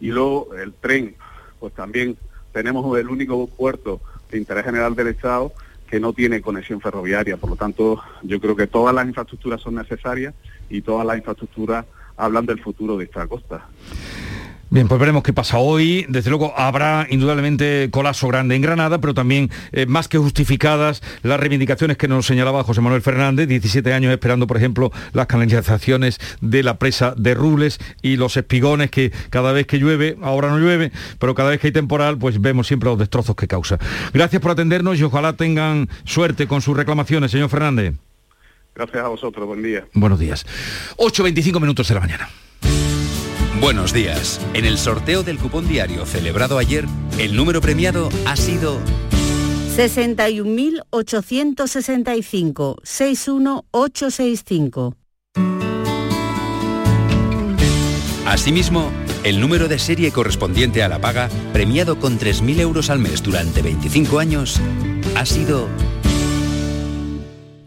[0.00, 1.16] Y luego el tren,
[1.58, 2.16] pues también
[2.52, 4.00] tenemos el único puerto
[4.30, 5.52] de interés general del Estado
[5.88, 7.36] que no tiene conexión ferroviaria.
[7.36, 10.34] Por lo tanto, yo creo que todas las infraestructuras son necesarias
[10.68, 11.84] y todas las infraestructuras
[12.16, 13.66] hablan del futuro de esta costa.
[14.68, 16.06] Bien, pues veremos qué pasa hoy.
[16.08, 21.38] Desde luego habrá indudablemente colapso grande en Granada, pero también eh, más que justificadas las
[21.38, 26.64] reivindicaciones que nos señalaba José Manuel Fernández, 17 años esperando, por ejemplo, las canalizaciones de
[26.64, 30.90] la presa de Rubles y los espigones que cada vez que llueve, ahora no llueve,
[31.20, 33.78] pero cada vez que hay temporal, pues vemos siempre los destrozos que causa.
[34.12, 37.94] Gracias por atendernos y ojalá tengan suerte con sus reclamaciones, señor Fernández.
[38.76, 39.86] Gracias a vosotros, buen día.
[39.94, 40.44] Buenos días.
[40.98, 42.28] 8.25 minutos de la mañana.
[43.58, 44.38] Buenos días.
[44.52, 46.84] En el sorteo del cupón diario celebrado ayer,
[47.18, 48.78] el número premiado ha sido
[49.76, 54.94] 61.865 61865.
[58.26, 58.90] Asimismo,
[59.24, 63.62] el número de serie correspondiente a la paga, premiado con 3.000 euros al mes durante
[63.62, 64.60] 25 años,
[65.14, 65.66] ha sido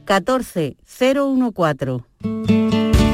[0.09, 2.03] 14014.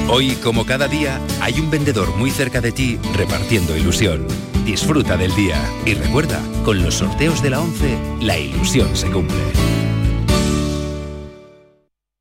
[0.10, 4.26] Hoy, como cada día, hay un vendedor muy cerca de ti repartiendo ilusión.
[4.66, 9.65] Disfruta del día y recuerda, con los sorteos de la 11, la ilusión se cumple.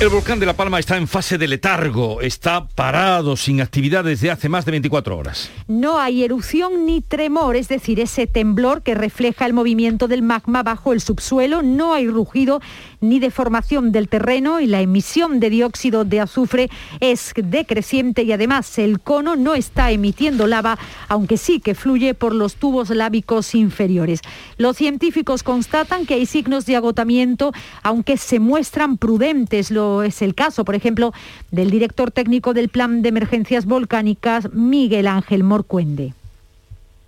[0.00, 4.30] El volcán de La Palma está en fase de letargo, está parado, sin actividad desde
[4.30, 5.50] hace más de 24 horas.
[5.68, 10.62] No hay erupción ni tremor, es decir, ese temblor que refleja el movimiento del magma
[10.62, 12.62] bajo el subsuelo, no hay rugido
[13.00, 18.78] ni deformación del terreno y la emisión de dióxido de azufre es decreciente y además
[18.78, 24.20] el cono no está emitiendo lava, aunque sí que fluye por los tubos lábicos inferiores.
[24.58, 29.70] Los científicos constatan que hay signos de agotamiento, aunque se muestran prudentes
[30.04, 31.12] es el caso, por ejemplo,
[31.50, 36.14] del director técnico del Plan de Emergencias Volcánicas, Miguel Ángel Morcuende.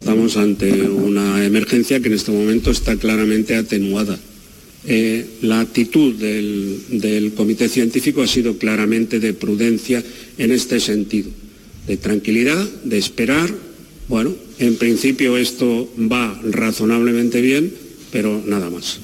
[0.00, 4.18] Estamos ante una emergencia que en este momento está claramente atenuada.
[4.84, 10.02] Eh, la actitud del, del comité científico ha sido claramente de prudencia
[10.38, 11.30] en este sentido,
[11.86, 13.54] de tranquilidad, de esperar.
[14.08, 17.72] Bueno, en principio esto va razonablemente bien,
[18.10, 18.98] pero nada más.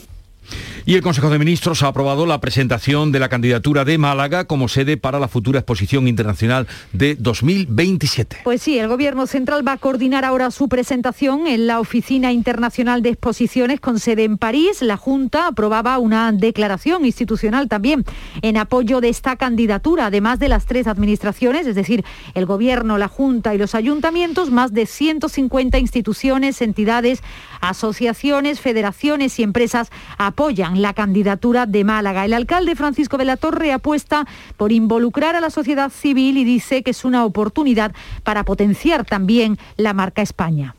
[0.88, 4.68] Y el Consejo de Ministros ha aprobado la presentación de la candidatura de Málaga como
[4.68, 8.38] sede para la futura exposición internacional de 2027.
[8.44, 13.03] Pues sí, el Gobierno Central va a coordinar ahora su presentación en la Oficina Internacional
[13.03, 14.81] de Exposiciones con sede en París.
[14.81, 18.07] La Junta aprobaba una declaración institucional también
[18.40, 23.09] en apoyo de esta candidatura, además de las tres administraciones, es decir, el Gobierno, la
[23.09, 27.22] Junta y los ayuntamientos, más de 150 instituciones, entidades,
[27.61, 32.25] asociaciones, federaciones y empresas apoyan la candidatura de Málaga.
[32.25, 36.83] El alcalde Francisco de la Torre apuesta por involucrar a la sociedad civil y dice
[36.83, 40.75] que es una oportunidad para potenciar también la marca España.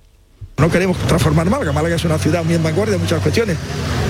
[0.60, 3.58] No queremos transformar Málaga, Málaga es una ciudad muy en vanguardia en muchas cuestiones,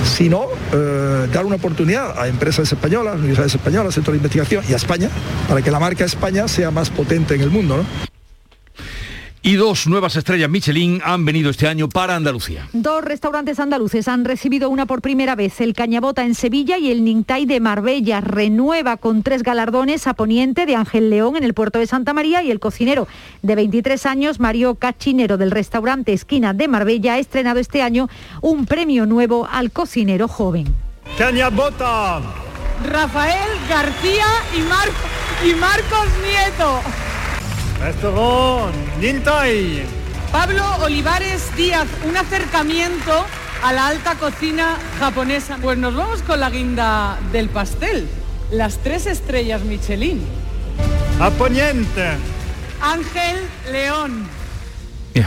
[0.04, 4.76] sino eh, dar una oportunidad a empresas españolas, universidades españolas, centros de investigación y a
[4.76, 5.08] España,
[5.48, 7.84] para que la marca España sea más potente en el mundo.
[9.42, 12.68] Y dos nuevas estrellas Michelin han venido este año para Andalucía.
[12.74, 17.04] Dos restaurantes andaluces han recibido una por primera vez, el Cañabota en Sevilla y el
[17.04, 18.20] Nintay de Marbella.
[18.20, 22.42] Renueva con tres galardones a Poniente de Ángel León en el puerto de Santa María
[22.42, 23.08] y el cocinero
[23.40, 28.10] de 23 años, Mario Cachinero del restaurante Esquina de Marbella, ha estrenado este año
[28.42, 30.66] un premio nuevo al cocinero joven.
[31.16, 32.20] Cañabota.
[32.86, 36.80] Rafael García y, y Marcos Nieto.
[39.00, 39.84] Nintay.
[40.30, 43.24] Pablo Olivares Díaz, un acercamiento
[43.64, 45.58] a la alta cocina japonesa.
[45.60, 48.06] Pues nos vamos con la guinda del pastel,
[48.50, 50.20] las tres estrellas Michelin.
[51.20, 51.30] A
[52.82, 53.38] Ángel
[53.72, 54.28] León.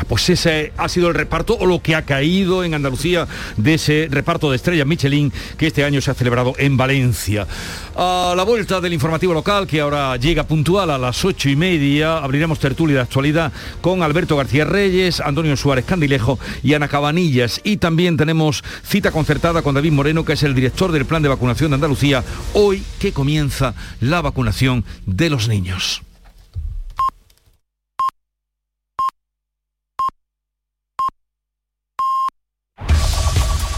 [0.08, 3.28] Pues ese ha sido el reparto o lo que ha caído en Andalucía
[3.58, 7.48] de ese reparto de estrellas Michelin que este año se ha celebrado en Valencia.
[7.96, 12.18] A la vuelta del informativo local, que ahora llega puntual a las ocho y media,
[12.18, 13.52] abriremos tertulia de actualidad
[13.82, 17.62] con Alberto García Reyes, Antonio Suárez Candilejo y Ana Cabanillas.
[17.64, 21.30] Y también tenemos cita concertada con David Moreno, que es el director del Plan de
[21.30, 26.02] Vacunación de Andalucía, hoy que comienza la vacunación de los niños.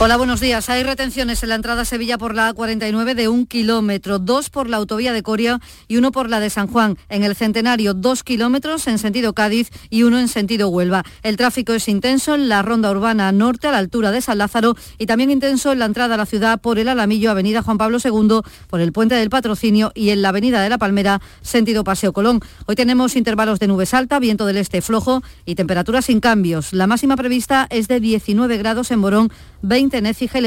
[0.00, 0.68] Hola, buenos días.
[0.70, 4.68] Hay retenciones en la entrada a Sevilla por la A49 de un kilómetro, dos por
[4.68, 6.98] la autovía de Coria y uno por la de San Juan.
[7.08, 11.04] En el Centenario, dos kilómetros en sentido Cádiz y uno en sentido Huelva.
[11.22, 14.74] El tráfico es intenso en la ronda urbana norte a la altura de San Lázaro
[14.98, 17.98] y también intenso en la entrada a la ciudad por el Alamillo, Avenida Juan Pablo
[18.04, 22.12] II, por el Puente del Patrocinio y en la Avenida de la Palmera, sentido Paseo
[22.12, 22.40] Colón.
[22.66, 26.72] Hoy tenemos intervalos de nubes alta, viento del este flojo y temperaturas sin cambios.
[26.72, 29.30] La máxima prevista es de 19 grados en Morón,
[29.62, 30.44] 20 en Écija y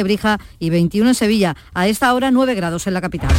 [0.59, 1.55] y 21 en Sevilla.
[1.73, 3.31] A esta hora 9 grados en la capital.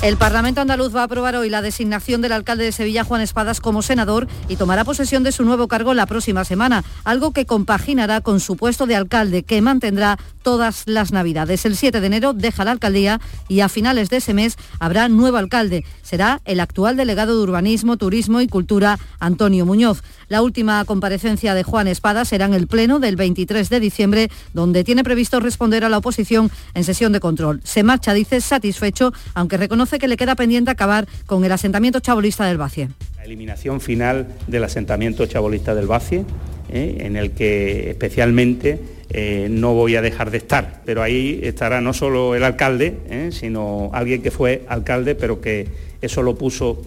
[0.00, 3.60] El Parlamento andaluz va a aprobar hoy la designación del alcalde de Sevilla, Juan Espadas,
[3.60, 8.20] como senador y tomará posesión de su nuevo cargo la próxima semana, algo que compaginará
[8.20, 11.64] con su puesto de alcalde, que mantendrá todas las Navidades.
[11.64, 15.36] El 7 de enero deja la alcaldía y a finales de ese mes habrá nuevo
[15.36, 15.84] alcalde.
[16.02, 20.04] Será el actual delegado de Urbanismo, Turismo y Cultura, Antonio Muñoz.
[20.28, 24.84] La última comparecencia de Juan Espada será en el Pleno del 23 de diciembre, donde
[24.84, 27.62] tiene previsto responder a la oposición en sesión de control.
[27.64, 32.44] Se marcha, dice, satisfecho, aunque reconoce que le queda pendiente acabar con el asentamiento chabolista
[32.44, 32.90] del Bacie.
[33.16, 36.26] La eliminación final del asentamiento chabolista del Bacie,
[36.68, 36.98] ¿eh?
[37.00, 41.94] en el que especialmente eh, no voy a dejar de estar, pero ahí estará no
[41.94, 43.30] solo el alcalde, ¿eh?
[43.32, 45.68] sino alguien que fue alcalde, pero que
[46.02, 46.82] eso lo puso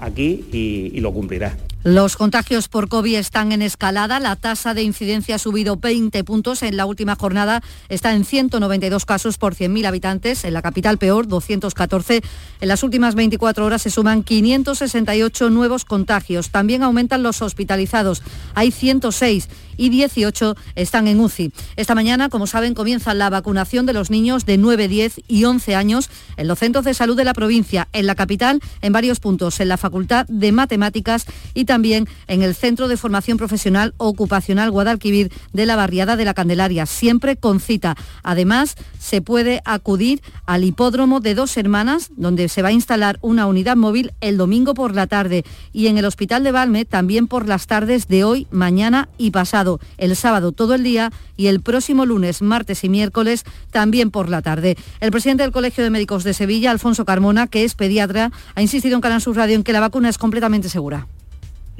[0.00, 1.54] aquí y lo cumplirá.
[1.82, 4.20] Los contagios por COVID están en escalada.
[4.20, 6.62] La tasa de incidencia ha subido 20 puntos.
[6.62, 10.44] En la última jornada está en 192 casos por 100.000 habitantes.
[10.44, 12.20] En la capital peor, 214.
[12.60, 16.50] En las últimas 24 horas se suman 568 nuevos contagios.
[16.50, 18.22] También aumentan los hospitalizados.
[18.54, 19.48] Hay 106
[19.80, 21.52] y 18 están en UCI.
[21.76, 25.74] Esta mañana, como saben, comienza la vacunación de los niños de 9, 10 y 11
[25.74, 29.58] años en los centros de salud de la provincia, en la capital, en varios puntos,
[29.58, 35.32] en la Facultad de Matemáticas y también en el Centro de Formación Profesional Ocupacional Guadalquivir
[35.54, 37.96] de la Barriada de la Candelaria, siempre con cita.
[38.22, 43.46] Además, se puede acudir al hipódromo de dos hermanas, donde se va a instalar una
[43.46, 47.48] unidad móvil el domingo por la tarde, y en el Hospital de Valme también por
[47.48, 52.06] las tardes de hoy, mañana y pasado el sábado todo el día y el próximo
[52.06, 54.76] lunes, martes y miércoles también por la tarde.
[55.00, 58.96] El presidente del Colegio de Médicos de Sevilla, Alfonso Carmona, que es pediatra, ha insistido
[58.96, 61.06] en Canal Sur Radio en que la vacuna es completamente segura.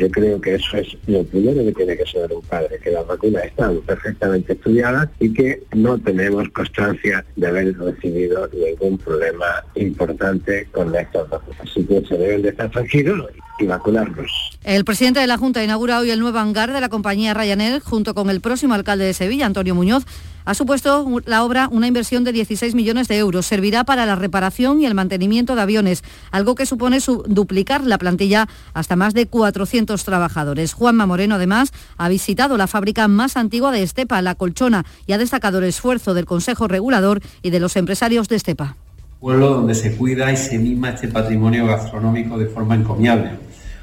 [0.01, 3.07] Yo creo que eso es lo primero que tiene que saber un padre, que las
[3.07, 10.67] vacunas están perfectamente estudiadas y que no tenemos constancia de haber recibido ningún problema importante
[10.73, 11.61] con estas vacunas.
[11.61, 14.59] Así que se deben de estar tranquilos y vacunarlos.
[14.65, 18.15] El presidente de la Junta inaugura hoy el nuevo hangar de la compañía Ryanair junto
[18.15, 20.07] con el próximo alcalde de Sevilla, Antonio Muñoz.
[20.45, 23.47] Ha supuesto la obra una inversión de 16 millones de euros.
[23.47, 28.49] Servirá para la reparación y el mantenimiento de aviones, algo que supone duplicar la plantilla
[28.73, 30.73] hasta más de 400 trabajadores.
[30.73, 35.19] Juanma Moreno, además, ha visitado la fábrica más antigua de Estepa, La Colchona, y ha
[35.19, 38.77] destacado el esfuerzo del Consejo Regulador y de los empresarios de Estepa.
[39.21, 43.33] Pueblo donde se cuida y se mima este patrimonio gastronómico de forma encomiable.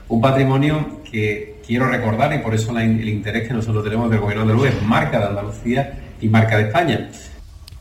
[0.09, 4.45] Un patrimonio que quiero recordar y por eso el interés que nosotros tenemos del Gobierno
[4.45, 7.09] de es marca de Andalucía y marca de España.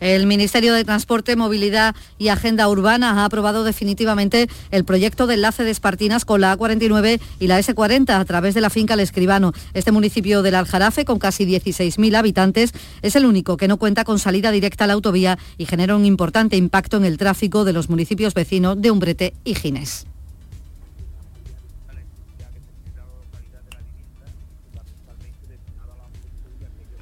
[0.01, 5.65] El Ministerio de Transporte, Movilidad y Agenda Urbana ha aprobado definitivamente el proyecto de enlace
[5.65, 9.53] de Espartinas con la A49 y la S40 a través de la finca El Escribano.
[9.73, 14.19] Este municipio del Aljarafe, con casi 16.000 habitantes, es el único que no cuenta con
[14.19, 17.89] salida directa a la autovía y genera un importante impacto en el tráfico de los
[17.89, 20.07] municipios vecinos de Umbrete y Gines.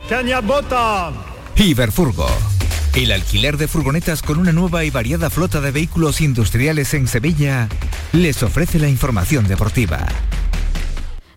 [0.08, 1.12] Caña Bota.
[1.56, 2.26] Iberfurgo.
[2.94, 7.68] El alquiler de furgonetas con una nueva y variada flota de vehículos industriales en Sevilla
[8.12, 10.06] les ofrece la información deportiva.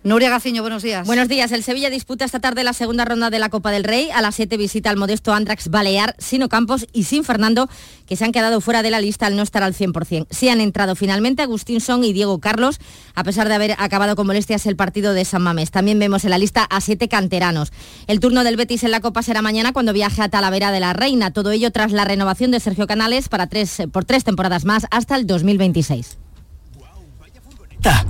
[0.04, 1.08] Nuria Gaciño, buenos días.
[1.08, 1.52] Buenos días.
[1.52, 4.10] El Sevilla disputa esta tarde la segunda ronda de la Copa del Rey.
[4.14, 7.68] A las 7 visita al modesto Andrax Balear, sin Ocampos y sin Fernando,
[8.06, 10.28] que se han quedado fuera de la lista al no estar al 100%.
[10.30, 12.80] Sí han entrado finalmente Agustín Son y Diego Carlos,
[13.16, 15.72] a pesar de haber acabado con molestias el partido de San Mamés.
[15.72, 17.74] También vemos en la lista a siete canteranos.
[18.06, 20.94] El turno del Betis en la Copa será mañana cuando viaje a Talavera de la
[20.94, 21.32] Reina.
[21.32, 25.16] Todo ello tras la renovación de Sergio Canales para tres, por tres temporadas más hasta
[25.16, 26.18] el 2026.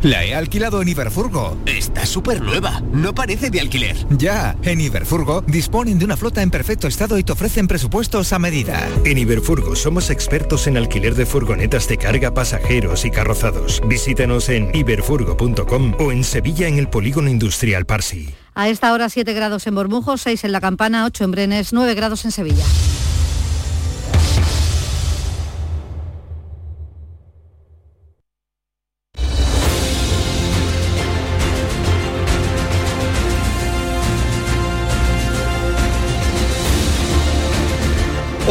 [0.02, 1.58] La he alquilado en Iberfurgo.
[1.66, 2.82] Está súper nueva.
[2.92, 3.96] No parece de alquiler.
[4.10, 8.40] Ya, en Iberfurgo disponen de una flota en perfecto estado y te ofrecen presupuestos a
[8.40, 8.88] medida.
[9.06, 13.82] En Iberfurgo somos expertos en alquiler de furgonetas de carga, pasajeros y carrozados.
[13.88, 18.30] Visítanos en iberfurgo.com o en Sevilla en el Polígono Industrial Parsi.
[18.56, 21.94] A esta hora 7 grados en Bormujo, 6 en La Campana, 8 en Brenes, 9
[21.94, 22.66] grados en Sevilla.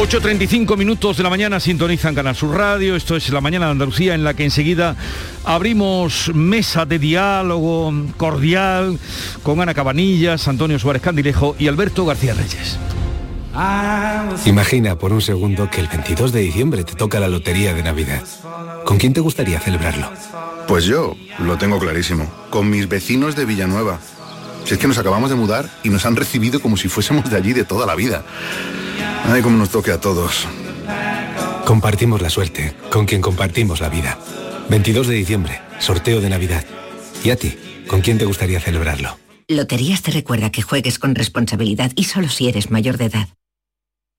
[0.09, 2.94] ...8.35 minutos de la mañana sintonizan Canal Sur Radio...
[2.94, 4.14] ...esto es La Mañana de Andalucía...
[4.14, 4.94] ...en la que enseguida
[5.44, 9.00] abrimos mesa de diálogo cordial...
[9.42, 12.78] ...con Ana Cabanillas, Antonio Suárez Candilejo y Alberto García Reyes.
[14.44, 18.22] Imagina por un segundo que el 22 de diciembre te toca la lotería de Navidad.
[18.84, 20.09] ¿Con quién te gustaría celebrarlo?
[20.68, 23.98] Pues yo lo tengo clarísimo, con mis vecinos de Villanueva.
[24.66, 27.36] Si es que nos acabamos de mudar y nos han recibido como si fuésemos de
[27.36, 28.24] allí de toda la vida.
[29.29, 30.47] Ay, cómo nos toque a todos.
[31.64, 34.18] Compartimos la suerte, con quien compartimos la vida.
[34.70, 36.64] 22 de diciembre, sorteo de Navidad.
[37.24, 37.59] ¿Y a ti?
[37.89, 39.18] ¿Con quién te gustaría celebrarlo?
[39.49, 43.29] Loterías te recuerda que juegues con responsabilidad y solo si eres mayor de edad.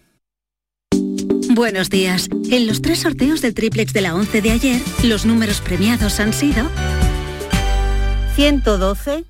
[1.51, 2.29] Buenos días.
[2.51, 6.33] En los tres sorteos del triplex de la 11 de ayer, los números premiados han
[6.33, 6.67] sido
[8.37, 9.25] 112,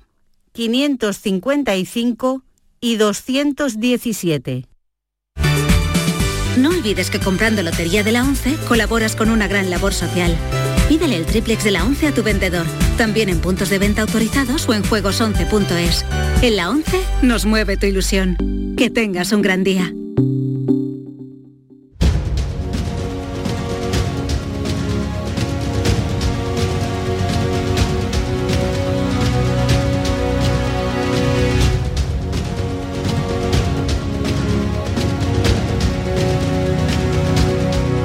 [0.53, 2.43] 555
[2.79, 4.65] y 217.
[6.57, 10.37] No olvides que comprando Lotería de la 11 colaboras con una gran labor social.
[10.91, 12.65] Pídele el triplex de la 11 a tu vendedor,
[12.97, 16.05] también en puntos de venta autorizados o en juegos11.es.
[16.41, 18.35] En la 11 nos mueve tu ilusión.
[18.75, 19.93] Que tengas un gran día.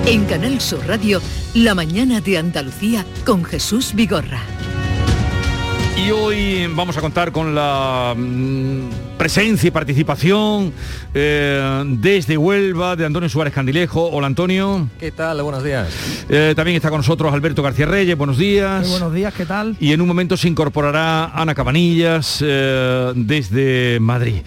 [0.07, 1.21] En Canal Sur Radio,
[1.53, 4.41] La mañana de Andalucía con Jesús Vigorra.
[5.97, 10.73] Y hoy vamos a contar con la mm, presencia y participación
[11.13, 14.09] eh, desde Huelva de Antonio Suárez Candilejo.
[14.11, 14.89] Hola Antonio.
[15.01, 15.43] ¿Qué tal?
[15.43, 15.89] Buenos días.
[16.29, 18.17] Eh, también está con nosotros Alberto García Reyes.
[18.17, 18.83] Buenos días.
[18.83, 19.77] Muy buenos días, ¿qué tal?
[19.81, 24.43] Y en un momento se incorporará Ana Cabanillas eh, desde Madrid.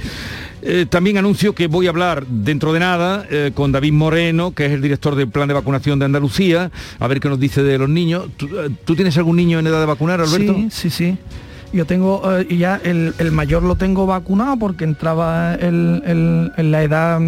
[0.62, 4.66] Eh, también anuncio que voy a hablar dentro de nada eh, con David Moreno, que
[4.66, 7.78] es el director del plan de vacunación de Andalucía, a ver qué nos dice de
[7.78, 8.28] los niños.
[8.38, 10.53] ¿Tú, eh, ¿tú tienes algún niño en edad de vacunar, Alberto?
[10.55, 11.18] Sí, sí, sí.
[11.72, 16.51] Yo tengo, eh, y ya el, el mayor lo tengo vacunado porque entraba el- el-
[16.57, 17.22] en la edad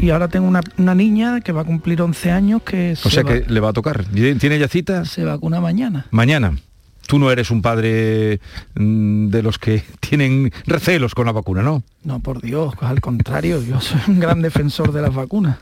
[0.00, 3.10] y ahora tengo una, una niña que va a cumplir 11 años que O se,
[3.10, 4.04] sea va- que le va a tocar.
[4.06, 5.04] ¿Tiene ya cita?
[5.04, 6.06] se vacuna mañana.
[6.10, 6.56] Mañana.
[7.06, 8.40] Tú no eres un padre
[8.74, 11.82] mm, de los que tienen recelos con la vacuna, ¿no?
[12.04, 15.58] No, por Dios, al contrario, yo soy un gran defensor de las vacunas.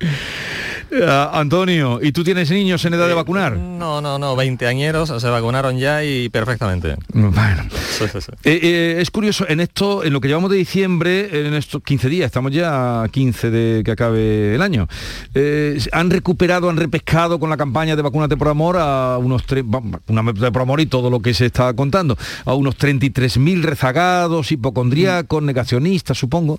[0.91, 3.57] Eh, Antonio, ¿y tú tienes niños en edad de vacunar?
[3.57, 6.97] No, no, no, 20 añeros, se vacunaron ya y perfectamente.
[7.13, 7.65] Bueno.
[7.71, 8.33] Sí, sí, sí.
[8.45, 12.09] Eh, eh, es curioso, en esto, en lo que llevamos de diciembre, en estos 15
[12.09, 14.89] días, estamos ya a 15 de que acabe el año,
[15.35, 19.65] eh, han recuperado, han repescado con la campaña de Vacúnate por Amor a unos tres,
[19.67, 25.43] Vacúnate por Amor y todo lo que se está contando, a unos 33.000 rezagados, hipocondríacos,
[25.43, 26.59] negacionistas, supongo.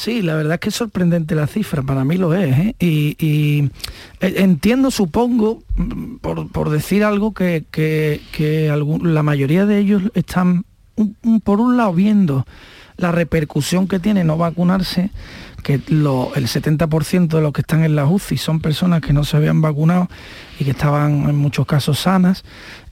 [0.00, 2.56] Sí, la verdad es que es sorprendente la cifra, para mí lo es.
[2.58, 2.74] ¿eh?
[2.80, 3.68] Y,
[4.20, 7.66] eh, entiendo, supongo, mm, por, decir algo, que,
[9.02, 10.64] la mayoría de ellos están,
[11.44, 12.46] por un lado, viendo
[12.96, 15.10] la repercusión que tiene no vacunarse,
[15.62, 19.24] que lo- el 70% de los que están en la UCI son personas que no
[19.24, 20.08] se habían vacunado
[20.58, 22.44] y que estaban en muchos casos sanas.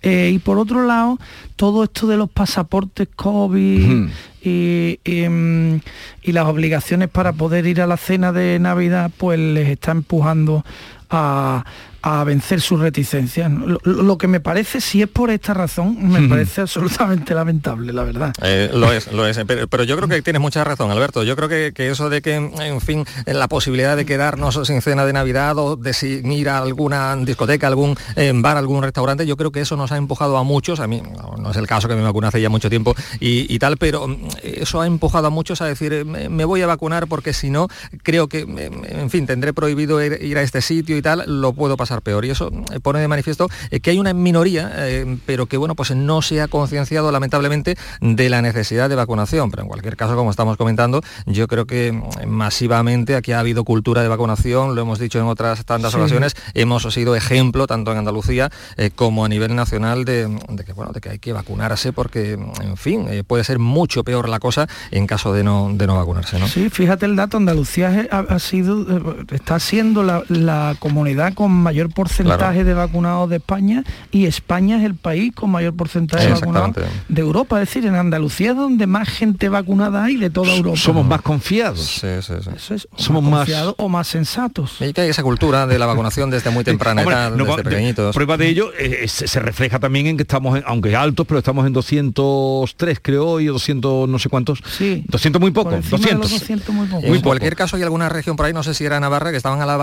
[0.02, 1.18] Eh, y por otro lado,
[1.56, 4.10] todo esto de los pasaportes COVID Ujú.
[4.42, 5.80] y, y, mm,
[6.22, 10.64] y las obligaciones para poder ir a la cena de Navidad, pues les está empujando
[11.10, 11.64] a,
[12.03, 13.51] a vencer sus reticencias.
[13.51, 18.05] Lo, lo que me parece, si es por esta razón, me parece absolutamente lamentable, la
[18.05, 18.32] verdad.
[18.42, 19.38] Eh, lo es, lo es.
[19.46, 21.22] Pero, pero yo creo que tienes mucha razón, Alberto.
[21.24, 25.05] Yo creo que, que eso de que, en fin, la posibilidad de quedarnos sin cena
[25.05, 29.36] de Navidad o de si- ir a alguna discoteca, algún eh, bar, algún restaurante, yo
[29.36, 30.80] creo que eso nos ha empujado a muchos.
[30.80, 33.53] A mí no, no es el caso que me vacuné hace ya mucho tiempo y,
[33.53, 36.62] y tal, pero mm, eso ha empujado a muchos a decir, eh, me, me voy
[36.62, 37.66] a vacunar porque si no,
[38.05, 41.76] creo que, en fin, tendré prohibido ir, ir a este sitio y tal, lo puedo
[41.76, 42.24] pasar peor.
[42.24, 45.74] Y eso eh, pone de manifiesto eh, que hay una minoría, eh, pero que bueno,
[45.74, 49.51] pues no se ha concienciado lamentablemente de la necesidad de vacunación.
[49.51, 53.64] Pero en cualquier caso, como estamos comentando, yo creo que mm, masivamente aquí ha habido
[53.64, 55.99] cultura de vacunación, lo hemos dicho en otras tantas Sí.
[55.99, 60.72] ocasiones, hemos sido ejemplo tanto en Andalucía eh, como a nivel nacional de, de que
[60.72, 64.39] bueno, de que hay que vacunarse porque, en fin, eh, puede ser mucho peor la
[64.41, 66.49] cosa en caso de no, de no vacunarse, ¿no?
[66.49, 68.84] Sí, fíjate el dato, Andalucía ha, ha sido,
[69.30, 72.64] está siendo la, la comunidad con mayor porcentaje Claro.
[72.64, 76.76] de vacunados de España y España es el país con mayor porcentaje de vacunados
[77.09, 77.62] de Europa.
[77.62, 80.76] Es decir, en Andalucía es donde más gente vacunada hay de toda Europa.
[80.76, 81.81] Somos más confiados.
[81.81, 82.51] Sí, sí, sí.
[82.57, 84.76] Eso es, o Somos más más- confiados o más sensatos.
[84.81, 87.57] Y que hay esa cultura de la vacunación desde muy temprana Hombre, edad, no, desde
[87.59, 88.14] de- pequeñitos.
[88.14, 91.39] Prueba de ello eh, se, se refleja también en que estamos, en- aunque altos, pero
[91.39, 94.61] estamos en 203 creo hoy, o 200 no sé cuántos.
[94.76, 95.05] Sí.
[95.09, 96.31] 200 muy poco, Por encima de 200.
[96.31, 97.07] los 200 muy poco.
[97.07, 99.61] en cualquier caso hay alguna región por ahí, no sé si era Navarra, que estaban
[99.61, 99.79] a la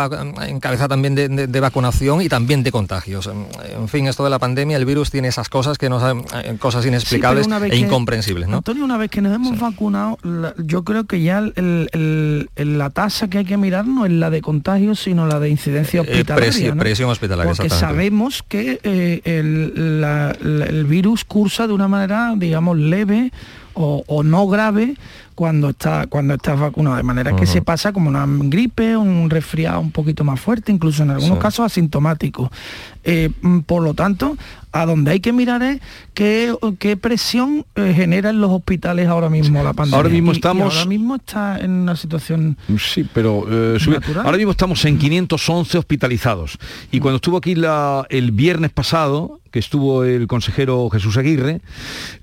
[0.47, 1.84] en cabeza también de, de- de vacunación
[2.21, 3.27] y también de contagios.
[3.27, 6.55] En- fin, esto de la pandemia, el virus tiene esas cosas que nos han- eh,
[6.59, 8.57] cosas inexplicables e que- incomprensibles, ¿no?
[8.57, 10.17] Antonio, una vez que nos hemos vacunado,
[10.57, 11.53] yo creo que ya el-
[11.93, 15.39] el- el- la tasa que hay que mirar no es la de contagios, sino la
[15.39, 16.49] de incidencia Eh, hospitalaria.
[16.51, 16.79] presi- ¿no?
[16.79, 22.33] presión hospitalaria, Porque sabemos que eh, el, la- la- el virus cursa de una manera,
[22.35, 23.31] digamos, leve
[23.73, 24.95] o, o no grave
[25.35, 29.79] cuando está cuando estás vacunado de manera que se pasa como una gripe un resfriado
[29.81, 31.41] un poquito más fuerte incluso en algunos Sí.
[31.41, 32.49] casos asintomático
[33.07, 34.35] Eh, mm, por lo tanto
[34.71, 35.79] a donde hay que mirar es
[36.15, 40.33] qué, qué presión eh, genera en los hospitales ahora mismo la pandemia Ahora mismo Y-
[40.33, 43.99] y estamos- ahora mismo está en una situación Sí, pero eh, sube.
[44.23, 46.57] Ahora mismo estamos en 511 hospitalizados.
[46.91, 51.61] Y cuando estuvo aquí la- el viernes pasado, que estuvo el consejero Jesús Aguirre,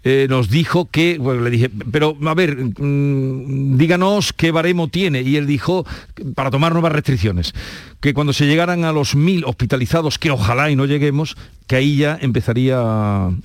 [0.04, 5.22] eh, nos dijo que, bueno, le dije, pero a ver, mm, díganos qué baremo tiene.
[5.22, 5.86] Y él dijo,
[6.34, 7.54] para tomar nuevas restricciones,
[8.00, 11.96] que cuando se llegaran a los mil hospitalizados, que ojalá y no lleguemos, que ahí
[11.96, 12.80] ya empezaría,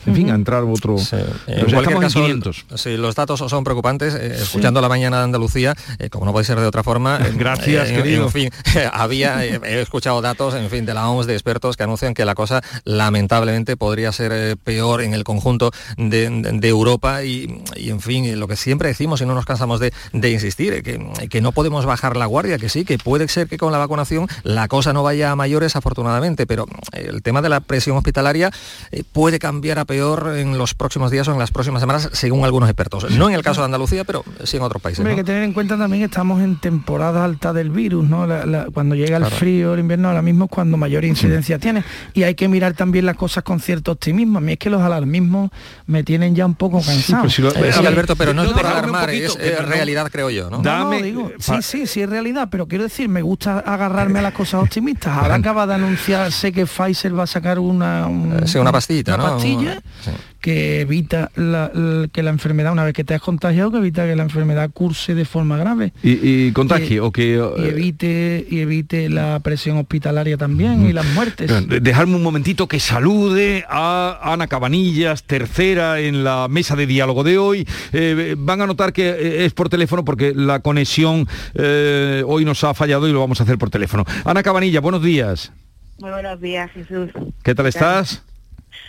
[0.06, 0.96] en fin, a entrar otro...
[0.98, 2.66] En cualquier estamos en caso, 500.
[2.76, 4.16] sí, los datos son preocupantes.
[4.16, 7.90] Eh, Escuchando la mañana de Andalucía, eh, como no puede ser de otra forma, Gracias,
[7.90, 8.26] eh, querido.
[8.26, 8.50] En fin,
[8.94, 12.36] había, he escuchado datos, en fin, de la OMS, de expertos que anuncian que la
[12.36, 18.00] cosa lamentablemente podría ser peor en el conjunto de, de- de Europa y, y, en
[18.02, 21.00] fin, lo que siempre decimos y no nos cansamos de, de insistir, que,
[21.30, 24.28] que no podemos bajar la guardia, que sí, que puede ser que con la vacunación
[24.44, 28.50] la cosa no vaya a mayores afortunadamente, pero el tema de la presión hospitalaria
[28.92, 32.46] eh, puede cambiar a peor en los próximos días o en las próximas semanas, según
[32.46, 33.10] algunos expertos.
[33.12, 35.00] No en el caso de Andalucía, pero sí en otros países.
[35.00, 35.18] Hombre, ¿no?
[35.18, 38.26] hay que tener en cuenta también que estamos en temporada alta del virus, ¿no?
[38.26, 39.28] La- la- cuando llega Claro.
[39.28, 41.84] el frío, el invierno, ahora mismo es cuando mayor incidencia tiene.
[42.14, 44.38] Y hay que mirar también las cosas con cierto optimismo.
[44.38, 45.52] A mí es que los alarmismos
[45.86, 47.24] me tienen ya un poco cansado.
[47.24, 50.08] pues si lo- Eh, sí, Alberto, pero no es por alarmar, poquito, es eh, realidad,
[50.12, 50.60] creo yo, ¿no?
[50.62, 54.34] Dame, digo, sí, sí, sí es realidad, pero quiero decir, me gusta agarrarme a las
[54.34, 55.18] cosas optimistas.
[55.18, 58.72] Ahora acaba de anunciar, sé que Pfizer va a sacar una, un- Eh, sí, una
[58.72, 59.30] pastillita, una ¿no?
[59.34, 60.12] pastilla Sí.
[60.40, 64.06] que evita la- la- que la enfermedad, una vez que te has contagiado, que evita
[64.06, 65.94] que la enfermedad curse de forma grave.
[66.04, 66.12] Y,
[66.48, 67.24] y contagie, o que...
[67.58, 71.68] y eh, evite y evite la presión hospitalaria también y las muertes.
[71.68, 77.24] De- Dejarme un momentito que salude a Ana Cabanillas, tercera en la mesa de diálogo
[77.24, 77.68] de hoy.
[77.94, 82.74] Eh, van a notar que es por teléfono porque la conexión eh, hoy nos ha
[82.74, 84.06] fallado y lo vamos a hacer por teléfono.
[84.26, 85.52] Ana Cabanillas, buenos días.
[86.00, 87.10] Muy buenos días, Jesús.
[87.44, 88.24] ¿Qué tal estás?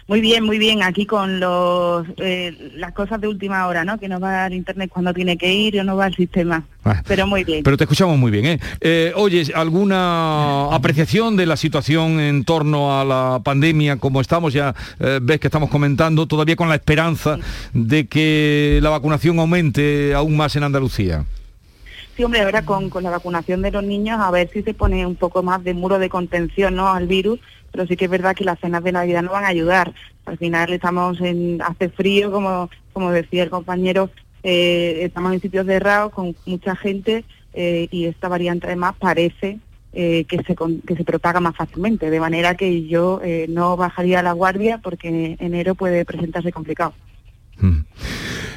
[0.07, 0.83] Muy bien, muy bien.
[0.83, 3.99] Aquí con los eh, las cosas de última hora, ¿no?
[3.99, 6.65] Que no va al internet cuando tiene que ir o no va al sistema.
[6.85, 7.03] Ah.
[7.07, 7.63] Pero muy bien.
[7.63, 8.61] Pero te escuchamos muy bien, ¿eh?
[8.81, 13.97] Eh, oye, ¿alguna apreciación de la situación en torno a la pandemia?
[13.97, 17.39] Como estamos ya, eh, ves que estamos comentando, todavía con la esperanza
[17.73, 21.25] de que la vacunación aumente aún más en Andalucía.
[22.25, 25.17] Hombre, ahora con, con la vacunación de los niños a ver si se pone un
[25.17, 26.89] poco más de muro de contención, ¿no?
[26.89, 27.39] Al virus.
[27.71, 29.93] Pero sí que es verdad que las cenas de Navidad no van a ayudar.
[30.25, 34.11] Al final estamos en hace frío, como como decía el compañero,
[34.43, 39.61] eh, estamos en sitios cerrados con mucha gente eh, y esta variante además parece
[39.93, 44.33] eh, que, se, que se propaga más fácilmente, de manera que yo no bajaría la
[44.33, 46.93] guardia porque enero puede presentarse complicado.
[47.61, 47.81] Mm.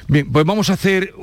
[0.08, 1.14] Bien, pues vamos a hacer,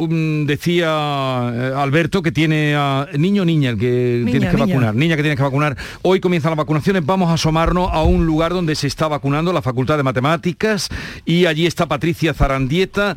[0.47, 5.15] decía eh, Alberto, que tiene a niño o niña el que tienes que vacunar, niña
[5.15, 5.77] que tienes que vacunar.
[6.01, 9.61] Hoy comienzan las vacunaciones, vamos a asomarnos a un lugar donde se está vacunando, la
[9.61, 10.89] Facultad de Matemáticas,
[11.27, 13.17] y allí está Patricia Zarandieta.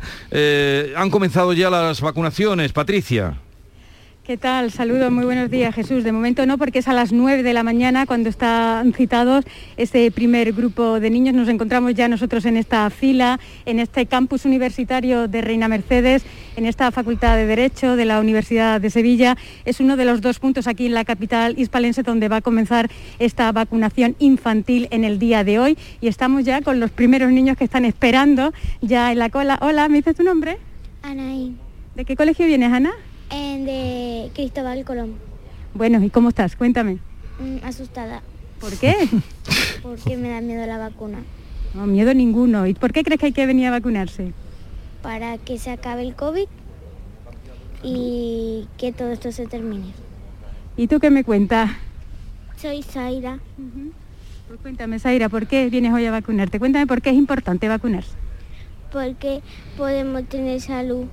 [0.94, 3.38] han comenzado ya las vacunaciones, Patricia.
[4.24, 4.70] ¿Qué tal?
[4.70, 6.04] Saludos, muy buenos días Jesús.
[6.04, 9.44] De momento no, porque es a las 9 de la mañana cuando están citados
[9.76, 11.34] este primer grupo de niños.
[11.34, 16.22] Nos encontramos ya nosotros en esta fila, en este campus universitario de Reina Mercedes,
[16.54, 19.36] en esta Facultad de Derecho de la Universidad de Sevilla.
[19.64, 22.92] Es uno de los dos puntos aquí en la capital hispalense donde va a comenzar
[23.18, 25.76] esta vacunación infantil en el día de hoy.
[26.00, 28.52] Y estamos ya con los primeros niños que están esperando
[28.82, 29.58] ya en la cola.
[29.60, 30.58] Hola, ¿me dices tu nombre?
[31.02, 31.56] Anaí.
[31.96, 32.92] ¿De qué colegio vienes, Ana?
[33.36, 35.14] De Cristóbal Colón.
[35.74, 36.56] Bueno, ¿y cómo estás?
[36.56, 36.98] Cuéntame.
[37.38, 38.22] Mm, asustada.
[38.60, 38.94] ¿Por qué?
[39.82, 41.18] Porque me da miedo la vacuna.
[41.74, 42.66] No, miedo ninguno.
[42.66, 44.32] ¿Y por qué crees que hay que venir a vacunarse?
[45.02, 46.46] Para que se acabe el COVID
[47.82, 49.92] y que todo esto se termine.
[50.76, 51.70] ¿Y tú qué me cuentas?
[52.56, 53.40] Soy Zaira.
[54.46, 56.58] Pues cuéntame, Zaira, ¿por qué vienes hoy a vacunarte?
[56.58, 58.12] Cuéntame por qué es importante vacunarse.
[58.92, 59.40] Porque
[59.76, 61.06] podemos tener salud.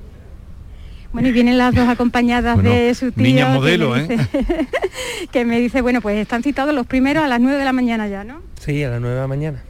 [1.11, 3.23] Bueno, y vienen las dos acompañadas de su tío.
[3.23, 4.67] Niña modelo, que me, dice, ¿eh?
[5.31, 8.07] que me dice, bueno, pues están citados los primeros a las 9 de la mañana
[8.07, 8.41] ya, ¿no?
[8.59, 9.63] Sí, a las 9 de la mañana.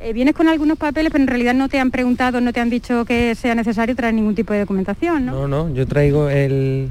[0.00, 2.70] Eh, vienes con algunos papeles, pero en realidad no te han preguntado, no te han
[2.70, 5.32] dicho que sea necesario traer ningún tipo de documentación, ¿no?
[5.32, 6.90] No, no, yo traigo el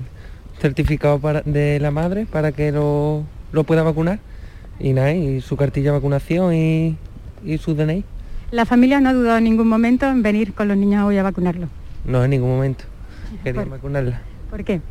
[0.60, 3.26] certificado de la madre para que lo,
[3.68, 4.20] pueda vacunar
[4.80, 6.96] y nada, y su cartilla de vacunación y,
[7.44, 8.06] y su DNI.
[8.52, 11.24] ¿La familia no ha dudado en ningún momento en venir con los niños hoy a
[11.24, 11.70] vacunarlos?
[12.06, 12.86] No, en ningún momento
[13.44, 14.22] quería vacunarla.
[14.50, 14.82] ¿Por qué?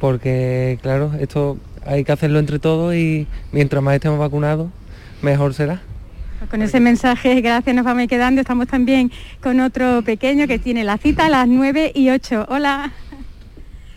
[0.00, 4.68] Porque, claro, esto hay que hacerlo entre todos y mientras más estemos vacunados,
[5.22, 5.80] mejor será.
[6.38, 8.40] Pues con ese mensaje, gracias, nos vamos quedando.
[8.40, 12.46] Estamos también con otro pequeño que tiene la cita a las 9 y 8.
[12.50, 12.92] Hola.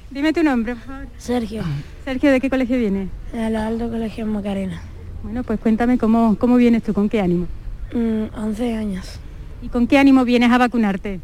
[0.09, 1.07] Dime tu nombre, por favor.
[1.17, 1.63] Sergio.
[2.05, 3.09] Sergio, ¿de qué colegio viene?
[3.33, 4.81] De la Alto Colegio Macarena.
[5.21, 7.47] Bueno, pues cuéntame cómo, cómo vienes tú, con qué ánimo.
[7.93, 9.19] 11 mm, años.
[9.61, 11.19] ¿Y con qué ánimo vienes a vacunarte?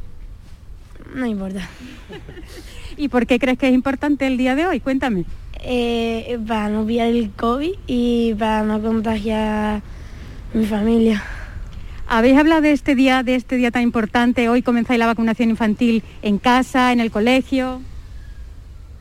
[1.16, 1.68] No importa.
[2.98, 4.80] ¿Y por qué crees que es importante el día de hoy?
[4.82, 5.24] Cuéntame.
[5.64, 9.82] Eh, para no pillar el COVID y para no contagiar a
[10.54, 11.24] mi familia.
[12.08, 14.48] ¿Habéis hablado de este día, de este día tan importante?
[14.50, 17.82] Hoy comenzáis la vacunación infantil en casa, en el colegio.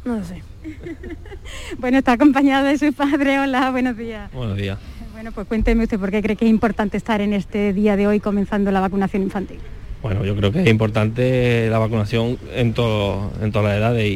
[0.04, 0.42] No lo sé.
[1.78, 3.40] bueno, está acompañado de su padre.
[3.40, 4.32] Hola, buenos días.
[4.32, 4.78] Buenos días.
[5.12, 8.06] Bueno, pues cuénteme usted por qué cree que es importante estar en este día de
[8.06, 9.58] hoy comenzando la vacunación infantil.
[10.04, 14.06] Bueno, yo creo que es importante la vacunación en, todo, en todas las edades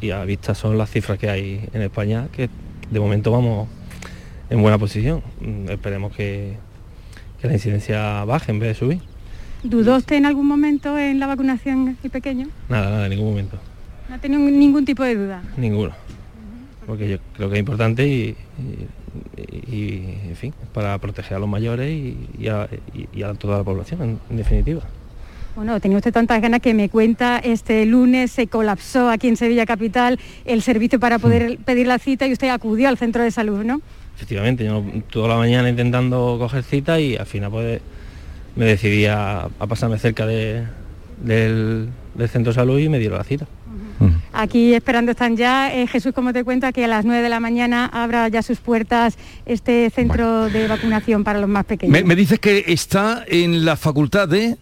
[0.00, 2.48] y a, vista son las cifras que hay en España, que
[2.90, 3.68] de momento vamos
[4.48, 5.22] en buena posición.
[5.42, 6.54] Mm, esperemos que,
[7.42, 9.00] la incidencia baje en vez de subir.
[9.62, 12.48] ¿Dudó usted en algún momento en la vacunación el pequeño?
[12.70, 13.58] Nada, nada, en ningún momento.
[14.08, 15.42] ¿No ha tenido ningún tipo de duda?
[15.58, 15.92] Ninguno.
[16.86, 18.34] Porque yo creo que es importante y,
[19.70, 22.66] en fin, para proteger a los mayores y, a,
[23.38, 24.84] toda la población, en definitiva.
[25.56, 29.66] Bueno, tenía usted tantas ganas que me cuenta, este lunes se colapsó aquí en Sevilla
[29.66, 31.62] Capital el servicio para poder mm.
[31.62, 33.80] pedir la cita y usted acudió al centro de salud, ¿no?
[34.16, 37.80] Efectivamente, yo toda la mañana intentando coger cita y al final pues
[38.56, 40.68] me decidí a, pasarme cerca del,
[42.28, 43.46] centro de salud y me dieron la cita.
[44.32, 45.72] Aquí esperando están ya.
[45.72, 48.58] Eh, Jesús, como te cuenta, que a las 9 de la mañana abra ya sus
[48.58, 52.04] puertas este centro de vacunación para los más pequeños.
[52.04, 54.56] me dices que está en la facultad de...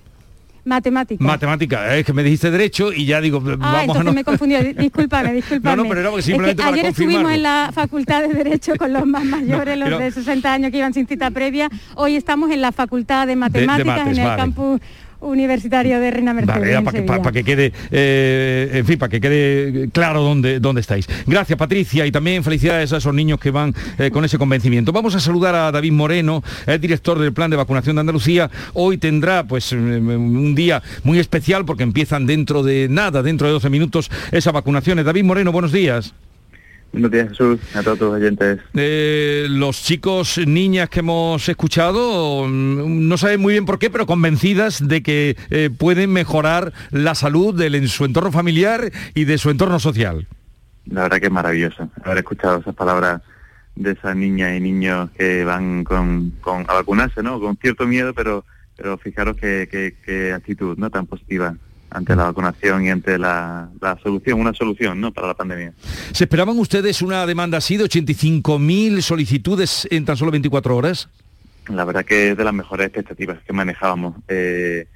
[0.64, 1.24] Matemática.
[1.24, 4.62] Matemática, es que me dijiste derecho y ya digo, ah, vamos entonces a me confundió,
[4.62, 5.76] discúlpame, discúlpame.
[5.76, 9.24] No, no, pero era simplemente ayer estuvimos en la Facultad de Derecho con los más
[9.36, 11.68] mayores, los de 60 años que iban sin cita previa.
[11.94, 14.80] Hoy estamos en la Facultad de Matemáticas, en el campus
[15.22, 16.80] universitario de Reina Mercedes.
[17.06, 21.08] para que, quede, eh, en fin, para que quede claro dónde, dónde estáis.
[21.26, 24.92] Gracias, Patricia, y también felicidades a esos niños que van eh, con ese convencimiento.
[24.92, 28.50] Vamos a saludar a David Moreno, el director del Plan de Vacunación de Andalucía.
[28.74, 33.70] Hoy tendrá pues un día muy especial porque empiezan dentro de nada, dentro de 12
[33.70, 35.04] minutos, esas vacunaciones.
[35.04, 36.14] David Moreno, buenos días.
[36.93, 38.61] Buenos días Jesús, a todos tus oyentes.
[38.74, 44.05] Eh, los chicos, niñas que hemos escuchado, mm, no saben muy bien por qué, pero
[44.05, 49.49] convencidas de que eh, pueden mejorar la salud de, su entorno familiar y de su
[49.49, 50.26] entorno social.
[50.84, 53.22] La verdad que es maravilloso haber escuchado esas palabras
[53.74, 57.40] de esas niñas y niños que van con, a vacunarse, ¿no?
[57.40, 58.45] Con cierto miedo, pero
[58.76, 61.55] pero fijaros qué, qué actitud no tan positiva
[61.93, 65.12] ante la vacunación y ante la, la solución, una solución ¿no?
[65.12, 65.72] para la pandemia.
[66.12, 71.09] ¿Se esperaban ustedes una demanda así de 85.000 solicitudes en tan solo 24 horas?
[71.68, 74.16] La verdad que es de las mejores expectativas que manejábamos.
[74.28, 74.86] Eh,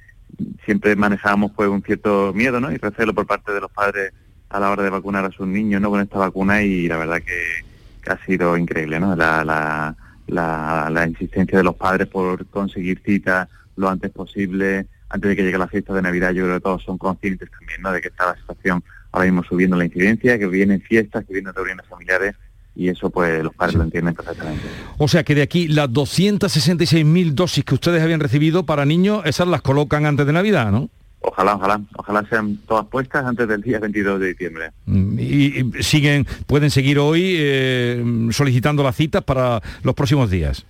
[0.65, 2.71] siempre manejábamos pues un cierto miedo ¿no?
[2.71, 4.13] y recelo por parte de los padres
[4.49, 5.89] a la hora de vacunar a sus niños ¿no?
[5.89, 7.65] con esta vacuna y la verdad que,
[8.03, 9.15] que ha sido increíble ¿no?
[9.15, 9.95] la, la,
[10.27, 15.43] la, la insistencia de los padres por conseguir citas lo antes posible, antes de que
[15.43, 17.91] llegue la fiesta de Navidad, yo creo que todos son conscientes también, ¿no?
[17.91, 21.53] De que está la situación ahora mismo subiendo la incidencia, que vienen fiestas, que vienen
[21.53, 22.35] reuniones familiares
[22.75, 24.63] y eso pues los padres lo entienden perfectamente.
[24.97, 29.47] O sea que de aquí las 266.000 dosis que ustedes habían recibido para niños, esas
[29.47, 30.89] las colocan antes de Navidad, ¿no?
[31.21, 34.71] Ojalá, ojalá, ojalá sean todas puestas antes del día 22 de diciembre.
[34.85, 40.63] Mm, Y, y siguen, pueden seguir hoy eh, solicitando las citas para los próximos días.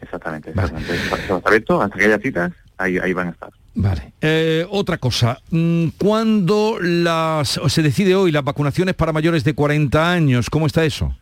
[0.00, 0.94] Exactamente, exactamente.
[0.96, 3.50] Eso está abierto, hasta que haya citas, ahí, ahí van a estar.
[3.74, 4.12] Vale.
[4.20, 10.12] Eh, otra cosa, mm, ¿cuándo las, se decide hoy las vacunaciones para mayores de 40
[10.12, 10.50] años?
[10.50, 11.16] ¿Cómo está eso?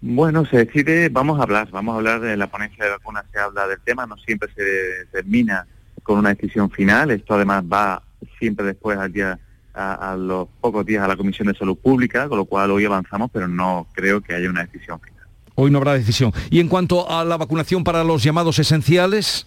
[0.00, 3.40] Bueno, se decide, vamos a hablar, vamos a hablar de la ponencia de vacunas, se
[3.40, 5.66] habla del tema, no siempre se termina
[6.04, 8.02] con una decisión final, esto además va
[8.38, 9.40] siempre después al día,
[9.74, 12.84] a, a los pocos días a la Comisión de Salud Pública, con lo cual hoy
[12.84, 15.18] avanzamos, pero no creo que haya una decisión final.
[15.56, 16.32] Hoy no habrá decisión.
[16.50, 19.44] Y en cuanto a la vacunación para los llamados esenciales,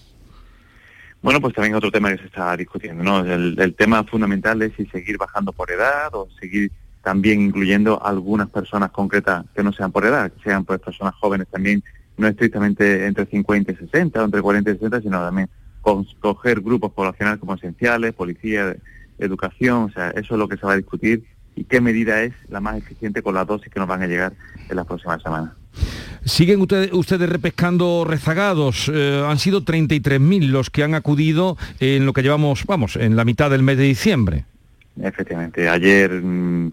[1.22, 3.20] Bueno, pues también otro tema que se está discutiendo, ¿no?
[3.20, 6.72] El, el tema fundamental es si seguir bajando por edad o seguir
[7.04, 11.48] también incluyendo algunas personas concretas que no sean por edad, que sean pues personas jóvenes
[11.50, 11.84] también,
[12.18, 15.50] no estrictamente entre 50 y 60 o entre 40 y 60, sino también
[15.82, 18.76] con, coger grupos poblacionales como esenciales, policía,
[19.18, 22.34] educación, o sea, eso es lo que se va a discutir y qué medida es
[22.50, 24.34] la más eficiente con las dosis que nos van a llegar
[24.70, 25.52] en las próximas semanas.
[26.26, 28.92] ¿Siguen ustedes, ustedes repescando rezagados?
[28.94, 33.26] Eh, han sido 33.000 los que han acudido en lo que llevamos, vamos, en la
[33.26, 34.46] mitad del mes de diciembre.
[35.02, 36.72] Efectivamente, ayer mm,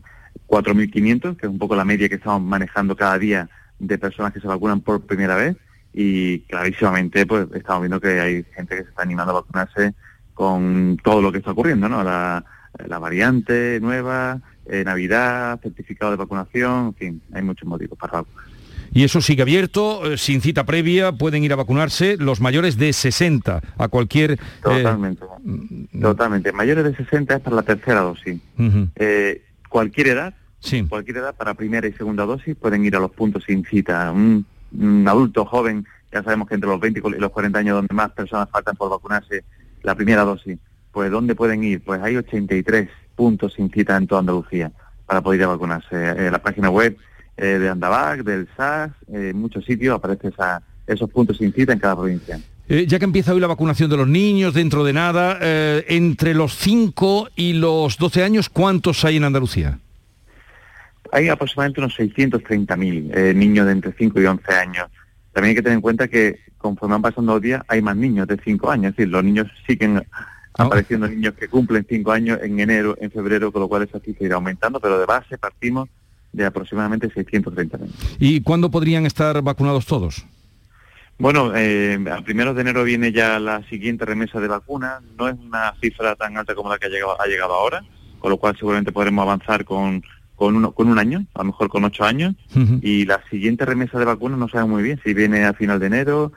[0.48, 4.40] 4.500, que es un poco la media que estamos manejando cada día de personas que
[4.40, 5.56] se vacunan por primera vez
[5.92, 9.94] y clarísimamente pues estamos viendo que hay gente que se está animando a vacunarse
[10.34, 12.02] con todo lo que está ocurriendo, ¿no?
[12.04, 12.44] La,
[12.86, 18.47] la variante nueva, eh, Navidad, certificado de vacunación, en fin, hay muchos motivos para vacunar.
[18.92, 22.92] Y eso sigue abierto, eh, sin cita previa, pueden ir a vacunarse los mayores de
[22.92, 24.32] 60 a cualquier...
[24.32, 25.24] eh, Totalmente,
[26.00, 26.52] totalmente.
[26.52, 28.40] Mayores de 60 es para la tercera dosis.
[28.96, 30.34] Eh, cualquier edad,
[30.88, 34.10] cualquier edad para primera y segunda dosis pueden ir a los puntos sin cita.
[34.12, 34.44] Un,
[34.76, 38.10] un adulto joven, ya sabemos que entre los 20 y los 40 años donde más
[38.12, 39.44] personas faltan por vacunarse
[39.82, 40.58] la primera dosis,
[40.92, 41.82] pues ¿dónde pueden ir?
[41.84, 44.72] Pues hay 83 puntos sin cita en toda Andalucía
[45.06, 45.94] para poder ir a vacunarse.
[45.94, 46.96] En la página web
[47.38, 50.32] eh, de Andavac, del SAS, eh, en muchos sitios aparecen
[50.86, 52.38] esos puntos sin cita en cada provincia.
[52.70, 56.34] Eh, ya que empieza hoy la vacunación de los niños, dentro de nada, eh, entre
[56.34, 59.78] los 5 y los 12 años, ¿cuántos hay en Andalucía?
[61.10, 64.86] Hay aproximadamente unos 630.000 eh, niños de entre 5 y 11 años.
[65.32, 68.28] También hay que tener en cuenta que conforme van pasando los días hay más niños
[68.28, 70.02] de 5 años, es decir, los niños siguen
[70.52, 74.26] apareciendo niños que cumplen 5 años en enero, en febrero, con lo cual esa cifra
[74.26, 75.88] irá aumentando, pero de base partimos
[76.32, 77.90] de aproximadamente 630.000.
[78.18, 80.24] ¿Y cuándo podrían estar vacunados todos?
[81.18, 85.02] Bueno, eh, a primeros de enero viene ya la siguiente remesa de vacunas.
[85.18, 87.82] No es una cifra tan alta como la que ha llegado, ha llegado ahora,
[88.20, 90.04] con lo cual seguramente podremos avanzar con,
[90.36, 92.36] con, uno, con un año, a lo mejor con ocho años.
[92.82, 95.86] Y la siguiente remesa de vacunas no sabemos muy bien si viene a final de
[95.86, 96.32] enero.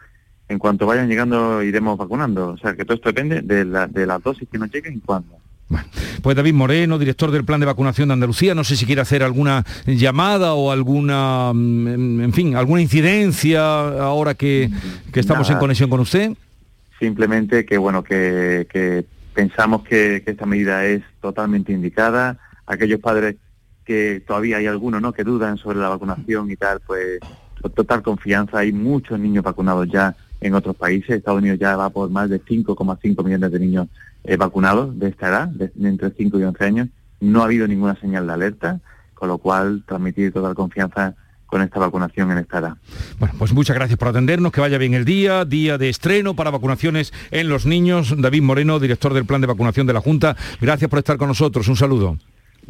[0.49, 2.49] En cuanto vayan llegando iremos vacunando.
[2.49, 4.99] O sea que todo esto depende de, la, de las dosis que nos lleguen y
[4.99, 5.37] cuándo.
[6.21, 9.23] Pues David Moreno, director del Plan de Vacunación de Andalucía, no sé si quiere hacer
[9.23, 13.61] alguna llamada o alguna, mm, en fin, alguna incidencia
[13.99, 14.69] ahora que,
[15.11, 15.53] que estamos Nada.
[15.53, 16.31] en conexión con usted.
[16.99, 22.37] Simplemente que bueno que, que pensamos que, que esta medida es totalmente indicada.
[22.67, 23.35] Aquellos padres
[23.85, 25.11] que todavía hay algunos ¿no?
[25.13, 27.19] que dudan sobre la vacunación y tal, pues
[27.75, 28.59] total confianza.
[28.59, 31.17] Hay muchos niños vacunados ya en otros países.
[31.17, 33.87] Estados Unidos ya va por más de 5,5 millones de niños
[34.23, 36.89] eh, vacunados de esta edad, de, entre 5 y 11 años.
[37.19, 38.79] No ha habido ninguna señal de alerta,
[39.13, 41.15] con lo cual transmitir total confianza
[41.45, 42.77] con esta vacunación en esta edad.
[43.19, 46.49] Bueno, pues muchas gracias por atendernos, que vaya bien el día, día de estreno para
[46.49, 48.15] vacunaciones en los niños.
[48.17, 51.67] David Moreno, director del Plan de Vacunación de la Junta, gracias por estar con nosotros.
[51.67, 52.17] Un saludo.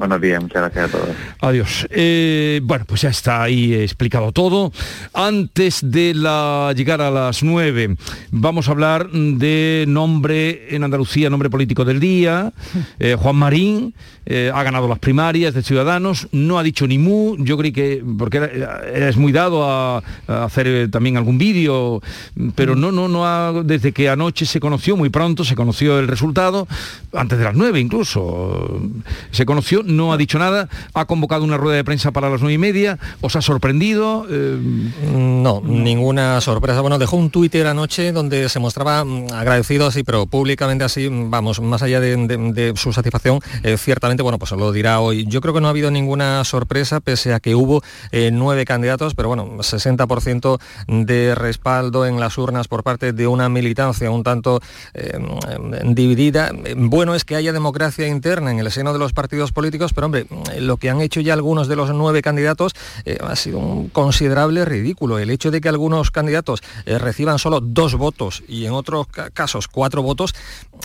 [0.02, 1.16] Buenos días, muchas gracias a todos.
[1.41, 1.88] Adiós.
[1.91, 4.72] Eh, bueno, pues ya está ahí explicado todo.
[5.14, 7.95] Antes de la llegar a las nueve,
[8.32, 12.52] vamos a hablar de nombre en Andalucía, nombre político del día.
[12.99, 13.93] Eh, Juan Marín
[14.26, 18.04] eh, ha ganado las primarias de Ciudadanos, no ha dicho ni mu, yo creí que,
[18.18, 22.02] porque era- es muy dado a, a hacer también algún vídeo,
[22.56, 26.08] pero no, no, no ha, desde que anoche se conoció, muy pronto se conoció el
[26.08, 26.68] resultado,
[27.14, 28.82] antes de las nueve incluso,
[29.32, 32.54] se conoció, no ha dicho nada, ha convocado una rueda de prensa para las nueve
[32.54, 34.26] y media, ¿os ha sorprendido?
[34.30, 34.58] Eh,
[35.12, 36.82] No, ninguna sorpresa.
[36.82, 41.30] Bueno, dejó un Twitter anoche donde se mostraba mm, agradecido así, pero públicamente así, mm,
[41.30, 45.26] vamos, más allá de, de- de su satisfacción, eh, ciertamente, bueno, pues lo dirá hoy.
[45.28, 47.82] Yo creo que no ha habido ninguna sorpresa, pese a que hubo
[48.12, 53.50] eh, nueve candidatos, pero bueno, 60% de respaldo en las urnas por parte de una
[53.50, 54.62] militancia un tanto
[54.96, 56.52] mm, dividida.
[56.76, 60.26] Bueno es que haya democracia interna en el seno de los partidos políticos, pero hombre,
[60.60, 62.74] lo que han hecho ya algunos de los nueve candidatos
[63.06, 65.20] eh, ha sido un considerable ridículo.
[65.20, 69.30] El hecho de que algunos candidatos eh, reciban solo dos votos y en otros ca-
[69.30, 70.34] casos cuatro votos,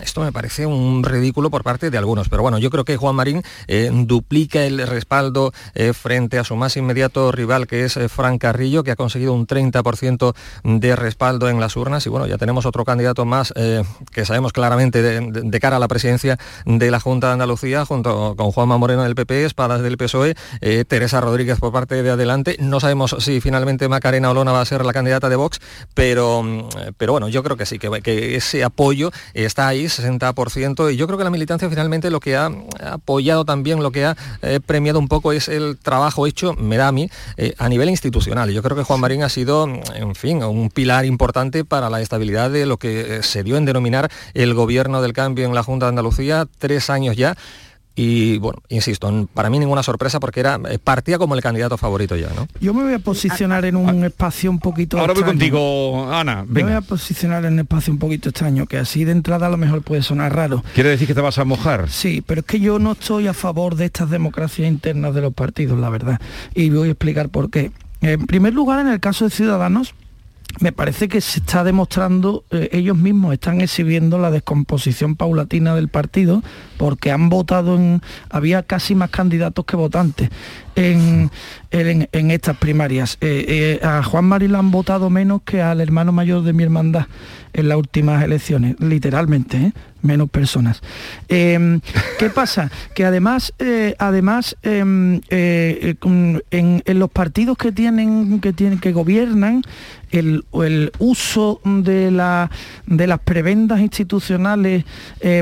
[0.03, 2.29] esto me parece un ridículo por parte de algunos.
[2.29, 6.57] Pero bueno, yo creo que Juan Marín eh, duplica el respaldo eh, frente a su
[6.57, 10.35] más inmediato rival, que es Fran Carrillo, que ha conseguido un 30%
[10.65, 12.07] de respaldo en las urnas.
[12.07, 13.53] Y bueno, ya tenemos otro candidato más
[14.13, 18.53] que sabemos claramente de, cara a la presidencia de la Junta de Andalucía, junto con
[18.79, 22.57] Moreno del PP, Espadas del PSOE, eh, Teresa Rodríguez por parte de Adelante.
[22.59, 25.61] No sabemos si finalmente Macarena Olona va a ser la candidata de Vox,
[25.95, 30.97] pero, mm, pero bueno, yo creo que sí, que, ese apoyo está ahí, 60%, y
[30.97, 32.51] yo creo que la militancia finalmente lo que ha
[32.81, 36.89] apoyado también, lo que ha eh, premiado un poco es el trabajo hecho, me da
[36.89, 38.51] a mí, eh, a nivel institucional.
[38.51, 42.01] Yo creo que Juan Marín ha sido, mm, en fin, un pilar importante para la
[42.01, 45.63] estabilidad de lo que eh, se dio en denominar el gobierno del cambio en la
[45.63, 47.37] Junta de Andalucía, tres años ya.
[47.99, 52.15] Y bueno, insisto, para mí ninguna sorpresa porque era eh, partía como el candidato favorito
[52.15, 52.47] ya, ¿no?
[52.61, 55.39] Yo me voy a posicionar en un espacio un poquito Ahora voy extraño.
[55.39, 56.43] contigo, Ana.
[56.45, 56.77] Me voy Venga.
[56.77, 59.81] a posicionar en un espacio un poquito extraño, que así de entrada a lo mejor
[59.81, 60.63] puede sonar raro.
[60.75, 61.89] ¿Quiere decir que te vas a mojar?
[61.89, 65.33] Sí, pero es que yo no estoy a favor de estas democracias internas de los
[65.33, 66.21] partidos, la verdad.
[66.55, 67.73] Y voy a explicar por qué.
[68.03, 69.95] En primer lugar, en el caso de Ciudadanos,
[70.61, 75.89] me parece que se está demostrando, eh, ellos mismos están exhibiendo la descomposición paulatina del
[75.89, 76.43] partido,
[76.77, 80.31] porque han votado en, había casi más candidatos que votantes
[80.77, 81.31] en,
[81.71, 83.19] en- estas primarias.
[83.21, 86.63] Eh, eh, a Juan Marín le han votado menos que al hermano mayor de mi
[86.63, 87.07] hermandad
[87.53, 89.73] en las últimas elecciones, literalmente, ¿eh?
[90.03, 90.83] menos personas.
[91.29, 91.81] Eh,
[92.19, 92.71] ¿Qué pasa?
[92.95, 93.55] Que además,
[93.99, 99.63] además em, en, los partidos que tienen, que tienen, que gobiernan,
[100.13, 102.51] el, el uso de, la,
[102.87, 104.85] de las prebendas institucionales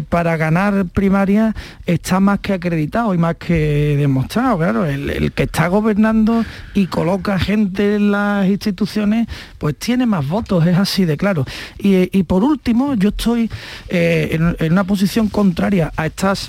[0.08, 1.54] para ganar primarias
[1.84, 4.56] está más que acreditado y más que demostrado.
[4.58, 6.44] Claro, el, el que está gobernando
[6.74, 9.26] y coloca gente en las instituciones,
[9.58, 11.44] pues tiene más votos, es así de claro.
[11.78, 13.50] Y, por último, yo estoy
[13.88, 16.48] eh, en, una posición contraria a estas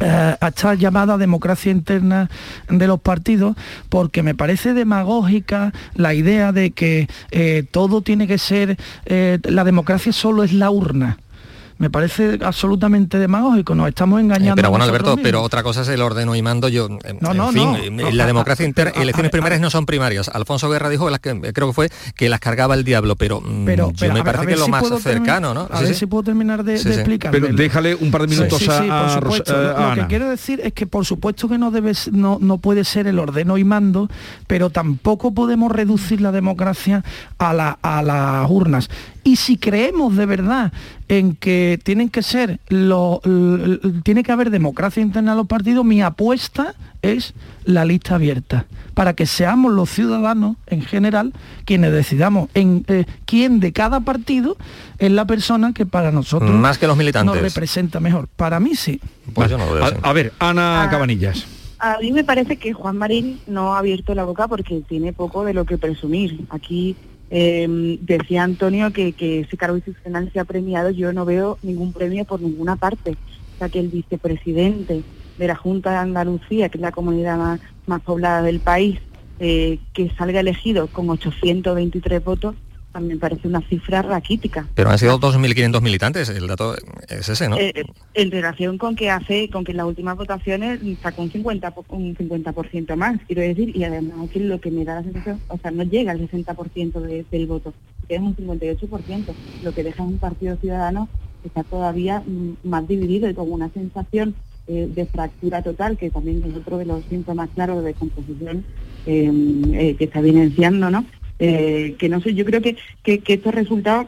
[0.00, 2.30] eh, a esta llamada democracia interna
[2.70, 3.54] de los partidos
[3.90, 10.12] porque me parece demagógica la idea de que eh, todo tiene que ser, la democracia
[10.12, 11.18] solo es la urna.
[11.80, 14.52] Me parece absolutamente demagógico, nos estamos engañando.
[14.52, 16.68] Eh, pero bueno, Alberto, pero otra cosa es el ordeno y mando.
[16.68, 17.76] Yo, en No, en no, fin, no.
[17.78, 20.28] eh, No, la democracia interna, elecciones a- primarias no son primarias.
[20.28, 23.40] Alfonso Guerra dijo que las que creo que fue que las cargaba el diablo, pero,
[23.40, 25.68] mm, Pero, yo pero, me ver- parece que es lo si más cercano, ¿no?
[25.70, 26.00] A Sí, ver sí.
[26.00, 27.00] si puedo terminar de, Sí, de sí.
[27.00, 27.40] explicarme.
[27.40, 29.58] Pero déjale un par de minutos Sí, sí, sí, a, por supuesto.
[29.58, 32.36] eh, Lo- a Lo que quiero decir es que por supuesto que no, debe, no,
[32.42, 34.10] no puede ser el ordeno y mando,
[34.46, 37.02] pero tampoco podemos reducir la democracia
[37.38, 38.90] a, la- a las urnas.
[39.24, 40.72] Y si creemos de verdad
[41.10, 43.20] en que tienen que ser lo,
[44.04, 47.34] tiene que haber democracia interna en los partidos, mi apuesta es
[47.64, 51.32] la lista abierta, para que seamos los ciudadanos en general
[51.64, 54.56] quienes decidamos en eh, quién de cada partido
[54.98, 57.34] es la persona que para nosotros Más que los militantes.
[57.34, 58.28] nos representa mejor.
[58.36, 59.00] Para mí sí.
[59.34, 59.84] Pues yo no lo.
[59.84, 60.88] A, a ver, Ana Ah.
[60.90, 61.44] Cabanillas.
[61.80, 65.44] A mí me parece que Juan Marín no ha abierto la boca porque tiene poco
[65.44, 66.44] de lo que presumir.
[66.50, 66.94] Aquí
[67.30, 70.90] eh, decía Antonio que, que ese cargo institucional se ha premiado.
[70.90, 73.12] Yo no veo ningún premio por ninguna parte.
[73.12, 75.02] O sea, que el vicepresidente
[75.38, 78.98] de la Junta de Andalucía, que es la comunidad más, poblada del país,
[79.38, 82.54] eh, que salga elegido con 823 votos,
[82.92, 84.66] también parece una cifra raquítica.
[84.74, 86.74] Pero han sido 2.500 militantes, el dato
[87.08, 87.56] es ese, ¿no?
[87.58, 87.84] Eh,
[88.14, 91.84] en relación con que hace, con que en las últimas votaciones sacó un 50 po-
[91.90, 95.58] un 50% más, quiero decir, y además que lo que me da la sensación, o
[95.58, 97.72] sea, no llega al 60% de- del voto,
[98.08, 99.32] que es un 58%,
[99.62, 101.08] lo que deja un partido ciudadano
[101.42, 104.34] que está todavía mm, más dividido y con una sensación
[104.66, 108.64] eh, de fractura total, que también es otro de los síntomas claros de descomposición
[109.06, 111.04] eh, que está evidenciando, ¿no?
[111.40, 114.06] Que no sé, yo creo que, que, estos resultados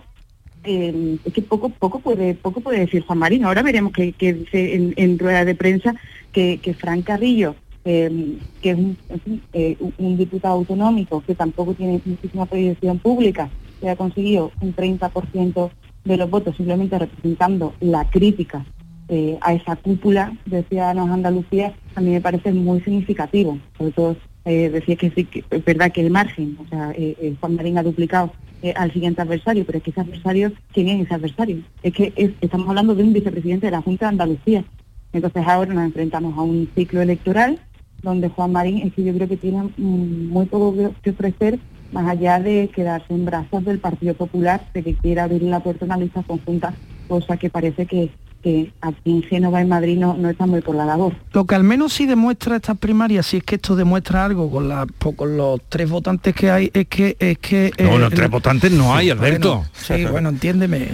[0.65, 3.49] es que poco poco puede poco puede decir Juan Marino.
[3.49, 5.95] Ahora veremos que, dice en, rueda de prensa
[6.33, 13.51] que, que Fran Carrillo, que es un, diputado autonómico que tampoco tiene muchísima proyección pública,
[13.81, 15.71] que ha conseguido un 30%
[16.05, 18.65] de los votos simplemente representando la crítica
[19.09, 23.59] eh, a esa cúpula de Ciudadanos Andalucía, a mí me parece muy significativo.
[23.77, 27.35] Sobre todo eh, decía que sí, que es verdad que el margen, o sea, eh,
[27.41, 28.33] Juan Marín ha duplicado
[28.77, 31.63] al siguiente adversario, pero es que ese adversario, ¿quién es ese adversario?
[31.83, 34.65] Es que estamos hablando de un vicepresidente de la Junta de Andalucía.
[35.13, 37.59] Entonces ahora nos enfrentamos a un ciclo electoral
[38.03, 41.59] donde Juan Marín es que yo creo que tiene mm, muy poco que ofrecer
[41.93, 45.85] más allá de quedarse en brazos del Partido Popular, de que quiera abrir la puerta
[45.85, 46.75] a una lista conjunta,
[47.07, 48.11] cosa que parece que,
[48.43, 51.15] que aquí en Génova, en Madrid, no, no está muy por la labor.
[51.33, 54.69] Lo que al menos sí demuestra estas primarias, si es que esto demuestra algo con,
[54.69, 54.87] la,
[55.17, 57.17] con los tres votantes que hay, es que...
[57.19, 59.65] Es que no, los eh, tres votantes no hay, Alberto.
[59.73, 60.89] sí, bueno, entiéndeme.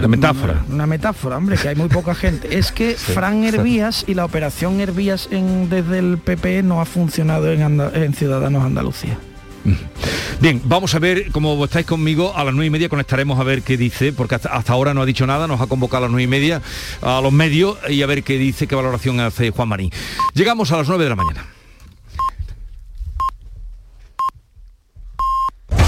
[0.00, 0.64] La metáfora.
[0.70, 2.48] Una, metáfora, hombre, que hay muy poca gente.
[2.58, 7.52] Es que Fran Hervías y la operación Hervías en, desde el PP no ha funcionado
[7.52, 9.16] en, en Ciudadanos Andalucía.
[10.40, 13.62] Bien, vamos a ver, como estáis conmigo, a las nueve y media conectaremos a ver
[13.62, 16.24] qué dice, porque hasta, ahora no ha dicho nada, nos ha convocado a las nueve
[16.24, 16.62] y media
[17.02, 19.90] a los medios y a ver qué dice, qué valoración hace Juan Marín.
[20.34, 21.57] Llegamos a las nueve de la mañana.